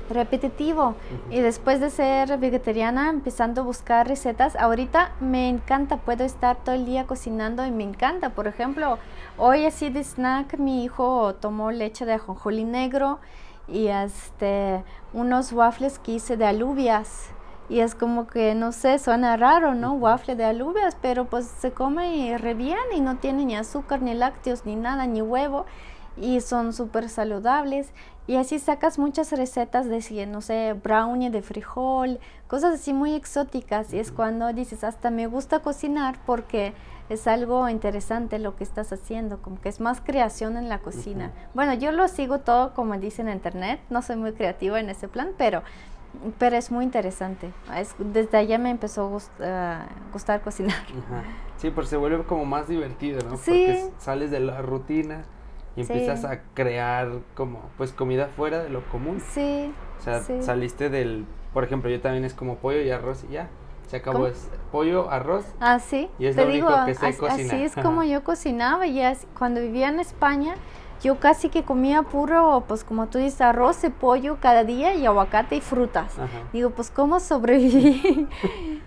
[0.09, 0.95] repetitivo.
[1.31, 6.75] Y después de ser vegetariana, empezando a buscar recetas, ahorita me encanta, puedo estar todo
[6.75, 8.31] el día cocinando y me encanta.
[8.31, 8.99] Por ejemplo,
[9.39, 13.19] hoy así de snack, mi hijo tomó leche de ajonjolí negro
[13.69, 17.31] y este, unos waffles que hice de alubias.
[17.69, 19.95] Y es como que, no sé, suena raro, ¿no?
[19.95, 24.15] Waffle de alubias, pero pues se come re bien y no tiene ni azúcar, ni
[24.15, 25.67] lácteos, ni nada, ni huevo.
[26.17, 27.93] Y son súper saludables.
[28.27, 33.93] Y así sacas muchas recetas de, no sé, brownie de frijol, cosas así muy exóticas.
[33.93, 36.75] Y es cuando dices, hasta me gusta cocinar porque
[37.09, 41.31] es algo interesante lo que estás haciendo, como que es más creación en la cocina.
[41.55, 45.07] Bueno, yo lo sigo todo como dice en internet, no soy muy creativa en ese
[45.07, 45.63] plan, pero,
[46.39, 47.53] pero es muy interesante.
[47.77, 50.75] Es, desde allá me empezó a gustar cocinar.
[51.59, 53.37] Sí, porque se vuelve como más divertido, ¿no?
[53.37, 53.67] Sí.
[53.67, 55.25] Porque sales de la rutina
[55.77, 59.21] y empiezas a crear como pues comida fuera de lo común.
[59.31, 59.73] Sí.
[59.99, 63.49] O sea, saliste del, por ejemplo, yo también es como pollo y arroz y ya.
[63.87, 65.45] Se acabó es pollo, arroz.
[65.61, 66.09] Ah, sí.
[66.19, 67.55] Y es Te lo digo, único que sé así, cocinar.
[67.55, 69.01] Así es como yo cocinaba y
[69.39, 70.57] cuando vivía en España
[71.03, 75.07] yo casi que comía puro, pues como tú dices, arroz y pollo cada día y
[75.07, 76.15] aguacate y frutas.
[76.53, 78.29] Digo, pues ¿cómo sobreviví?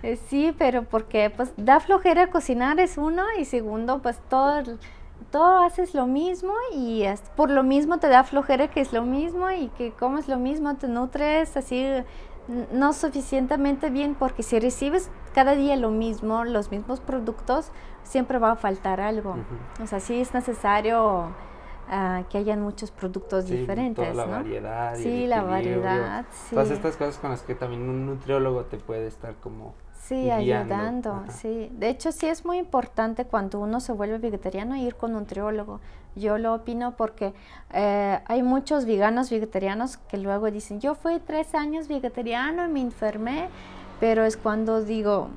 [0.02, 4.62] Eh, sí, pero porque pues da flojera cocinar es uno y segundo, pues todo
[5.30, 7.04] todo haces lo mismo y
[7.36, 10.74] por lo mismo te da flojera que es lo mismo y que comes lo mismo,
[10.76, 11.86] te nutres así
[12.72, 17.70] no suficientemente bien porque si recibes cada día lo mismo, los mismos productos,
[18.02, 19.36] siempre va a faltar algo.
[19.82, 21.28] O sea, sí es necesario
[21.88, 24.12] ah, que hayan muchos productos diferentes.
[24.12, 24.96] Toda la variedad.
[24.96, 26.24] Sí, la variedad.
[26.50, 31.24] Todas estas cosas con las que también un nutriólogo te puede estar como Sí, ayudando,
[31.28, 31.70] sí.
[31.72, 35.80] De hecho, sí es muy importante cuando uno se vuelve vegetariano ir con un nutriólogo.
[36.16, 37.34] Yo lo opino porque
[37.72, 42.80] eh, hay muchos veganos vegetarianos que luego dicen, yo fui tres años vegetariano y me
[42.80, 43.48] enfermé,
[44.00, 45.28] pero es cuando digo,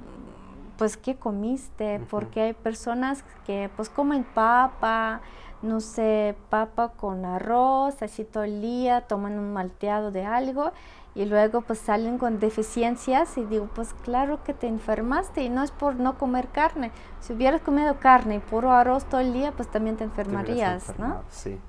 [0.78, 2.00] pues, ¿qué comiste?
[2.10, 5.22] Porque hay personas que, pues, comen papa,
[5.62, 10.72] no sé, papa con arroz, así todo el día, toman un malteado de algo
[11.16, 15.64] y luego pues salen con deficiencias y digo, pues claro que te enfermaste y no
[15.64, 16.92] es por no comer carne.
[17.20, 21.22] Si hubieras comido carne y puro arroz todo el día, pues también te enfermarías, ¿no?
[21.30, 21.60] Sí.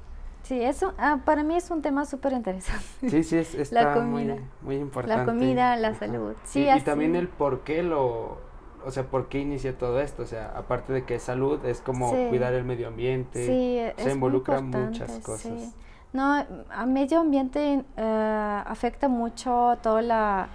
[0.43, 2.85] Sí, eso ah, para mí es un tema súper interesante.
[3.09, 5.19] Sí, sí, es, está la comida, muy, importante.
[5.19, 6.35] La comida, la salud.
[6.45, 8.39] Sí, y, y, también el por qué lo,
[8.85, 10.23] o sea, por qué inicia todo esto.
[10.23, 13.47] O sea, aparte de que es salud, es como cuidar el medio ambiente.
[13.47, 15.75] Sí, se involucra muchas cosas.
[16.15, 18.01] No, a medio ambiente uh,
[18.71, 20.49] afecta mucho toda la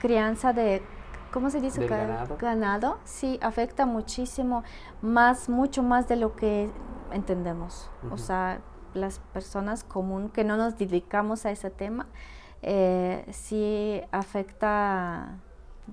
[0.00, 0.82] crianza de,
[1.30, 1.86] ¿cómo se dice?
[1.86, 2.36] Ganado.
[2.36, 2.98] ganado.
[3.04, 4.64] Sí, afecta muchísimo,
[5.02, 6.68] más, mucho más de lo que
[7.12, 7.88] entendemos.
[8.10, 8.60] O sea,
[8.94, 12.06] las personas común que no nos dedicamos a ese tema,
[12.62, 15.38] eh, sí afecta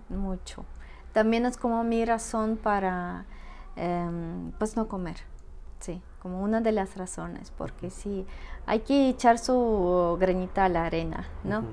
[0.10, 0.66] mucho.
[1.12, 3.28] También es como mi razón para,
[3.76, 5.18] em, pues, no comer.
[5.80, 8.26] Sí, como una de las razones, porque sí,
[8.66, 11.64] hay que echar su granita a la arena, ¿no?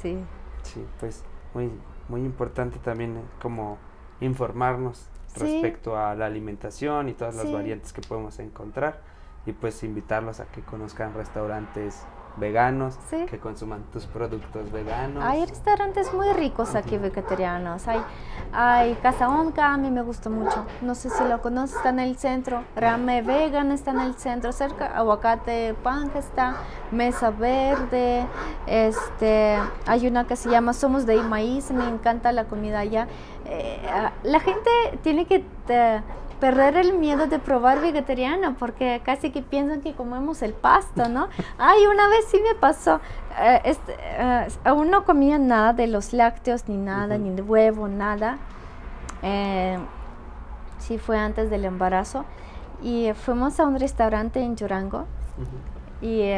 [0.00, 0.18] Sí.
[0.62, 1.22] Sí, pues
[1.52, 1.70] muy,
[2.08, 3.76] muy importante también eh, como
[4.20, 9.02] informarnos respecto a la alimentación y todas las variantes que podemos encontrar
[9.44, 15.22] y pues invitarlos a que conozcan restaurantes veganos, que consuman tus productos veganos.
[15.24, 17.86] Hay restaurantes muy ricos aquí vegetarianos.
[17.88, 18.00] Hay,
[18.52, 20.64] hay Casa Onca, a mí me gusta mucho.
[20.82, 22.64] No sé si lo conoces, está en el centro.
[22.74, 24.86] Rame Vegan está en el centro, cerca.
[24.96, 26.56] Aguacate Pan que está.
[26.90, 28.26] Mesa Verde.
[28.66, 33.08] Este, hay una que se llama Somos de Maíz, me encanta la comida allá.
[33.44, 33.80] Eh,
[34.22, 34.70] la gente
[35.02, 35.44] tiene que
[36.40, 41.28] perder el miedo de probar vegetariano, porque casi que piensan que comemos el pasto, ¿no?
[41.58, 43.00] Ay, una vez sí me pasó,
[43.40, 47.88] eh, este, eh, aún no comía nada de los lácteos, ni nada, ni de huevo,
[47.88, 48.38] nada.
[49.22, 49.78] Eh,
[50.78, 52.24] sí, fue antes del embarazo.
[52.82, 55.06] Y fuimos a un restaurante en Durango.
[56.02, 56.30] Y,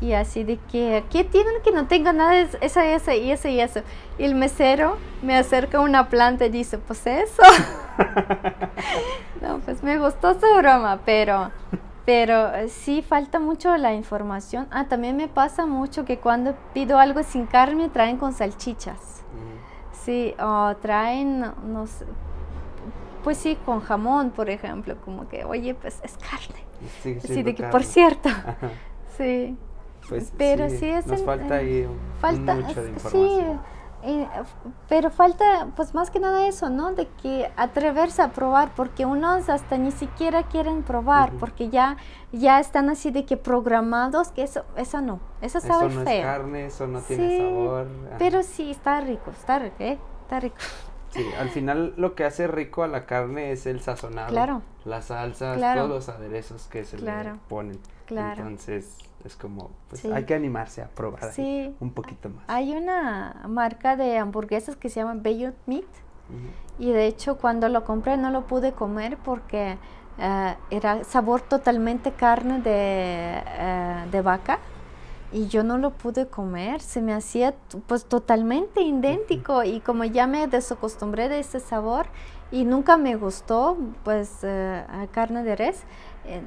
[0.00, 3.48] y, así de que, ¿qué tienen que no tengo nada de eso, eso y eso
[3.48, 3.80] y eso?
[4.16, 7.42] Y el mesero me acerca una planta y dice, pues eso.
[9.40, 11.50] no, pues me gustó su broma, pero,
[12.04, 14.68] pero eh, sí falta mucho la información.
[14.70, 19.22] Ah, también me pasa mucho que cuando pido algo sin carne traen con salchichas.
[19.32, 20.04] Mm.
[20.04, 22.06] Sí, o traen, no sé,
[23.22, 26.62] pues sí, con jamón, por ejemplo, como que, oye, pues es carne.
[27.02, 28.28] Sí, de que, por cierto,
[29.16, 29.56] sí.
[30.08, 31.86] Pues pero sí, es nos falta ahí
[32.20, 33.40] falta, mucho de información.
[33.40, 33.58] Sí,
[34.88, 36.92] pero falta, pues más que nada eso, ¿no?
[36.92, 41.96] De que atreverse a probar, porque unos hasta ni siquiera quieren probar, porque ya,
[42.32, 46.22] ya están así de que programados que eso, eso no, eso sabe eso no Es
[46.22, 47.88] carne, eso no tiene sabor.
[48.18, 49.98] Pero sí, está rico, está rico, ¿eh?
[50.22, 50.56] Está rico.
[51.10, 54.30] Sí, al final lo que hace rico a la carne es el sazonado.
[54.30, 54.62] Claro.
[54.84, 57.12] Las salsas, todos los aderezos que se le
[57.48, 57.78] ponen.
[58.06, 58.42] Claro.
[58.42, 61.32] Entonces, es como, pues hay que animarse a probar
[61.80, 62.44] un poquito más.
[62.48, 65.84] Hay una marca de hamburguesas que se llama Beyond Meat.
[66.78, 69.76] Y de hecho cuando lo compré no lo pude comer porque
[70.18, 74.58] eh, era sabor totalmente carne de, eh, de, vaca.
[75.30, 77.54] Y yo no lo pude comer, se me hacía
[77.86, 79.62] pues totalmente idéntico.
[79.62, 82.06] Y como ya me desacostumbré de ese sabor
[82.50, 85.82] y nunca me gustó pues eh, carne de res,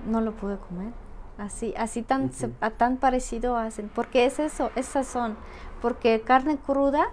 [0.08, 1.05] no lo pude comer.
[1.38, 2.32] Así, así tan,
[2.78, 3.90] tan parecido hacen.
[3.94, 5.36] Porque es eso, es sazón.
[5.82, 7.08] Porque carne cruda,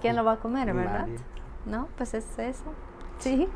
[0.00, 1.06] ¿quién lo va a comer, verdad?
[1.66, 1.88] ¿No?
[1.96, 2.64] Pues es eso.
[3.18, 3.48] Sí.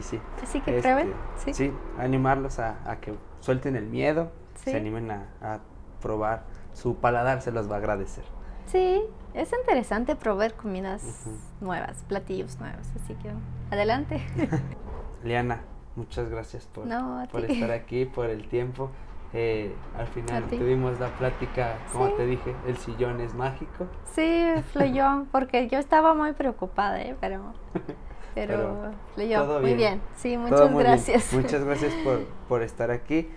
[0.00, 0.20] sí.
[0.42, 1.14] Así que prueben.
[1.38, 1.72] Este, sí.
[1.98, 5.60] animarlos a, que suelten el miedo, se animen a,
[6.00, 6.44] probar.
[6.72, 8.24] Su paladar se los va a agradecer.
[8.66, 9.02] Sí,
[9.34, 11.26] es interesante probar comidas
[11.60, 12.86] nuevas, platillos nuevos.
[12.96, 13.30] Así que
[13.70, 14.20] adelante.
[15.24, 15.60] Liana,
[15.96, 16.88] muchas gracias por,
[17.30, 18.90] por estar aquí, por el tiempo.
[19.32, 23.86] Eh, al final tuvimos la plática, como te dije, el sillón es mágico.
[24.12, 27.14] Sí, fluyó, porque yo estaba muy preocupada, ¿eh?
[27.20, 27.52] pero,
[28.34, 29.60] pero, fluyó.
[29.60, 31.32] Muy bien, sí, muchas gracias.
[31.32, 33.30] Muchas gracias por, por estar aquí.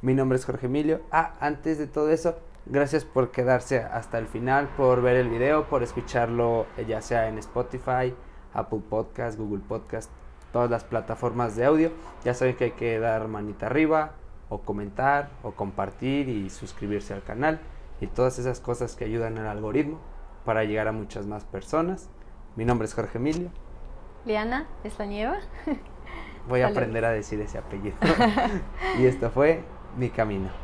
[0.00, 1.02] Mi nombre es Jorge Emilio.
[1.10, 5.64] Ah, antes de todo eso, gracias por quedarse hasta el final, por ver el video,
[5.64, 8.14] por escucharlo eh, ya sea en Spotify,
[8.54, 10.10] Apple Podcast, Google Podcast,
[10.52, 11.90] todas las plataformas de audio.
[12.24, 14.12] Ya saben que hay que dar manita arriba,
[14.48, 17.60] o comentar o compartir y suscribirse al canal
[18.00, 19.98] y todas esas cosas que ayudan al algoritmo
[20.44, 22.10] para llegar a muchas más personas.
[22.56, 23.50] Mi nombre es Jorge Emilio.
[24.24, 25.38] Liana Estañeva.
[26.48, 27.96] Voy a aprender a decir ese apellido.
[28.98, 29.64] y esto fue
[29.96, 30.63] Mi Camino.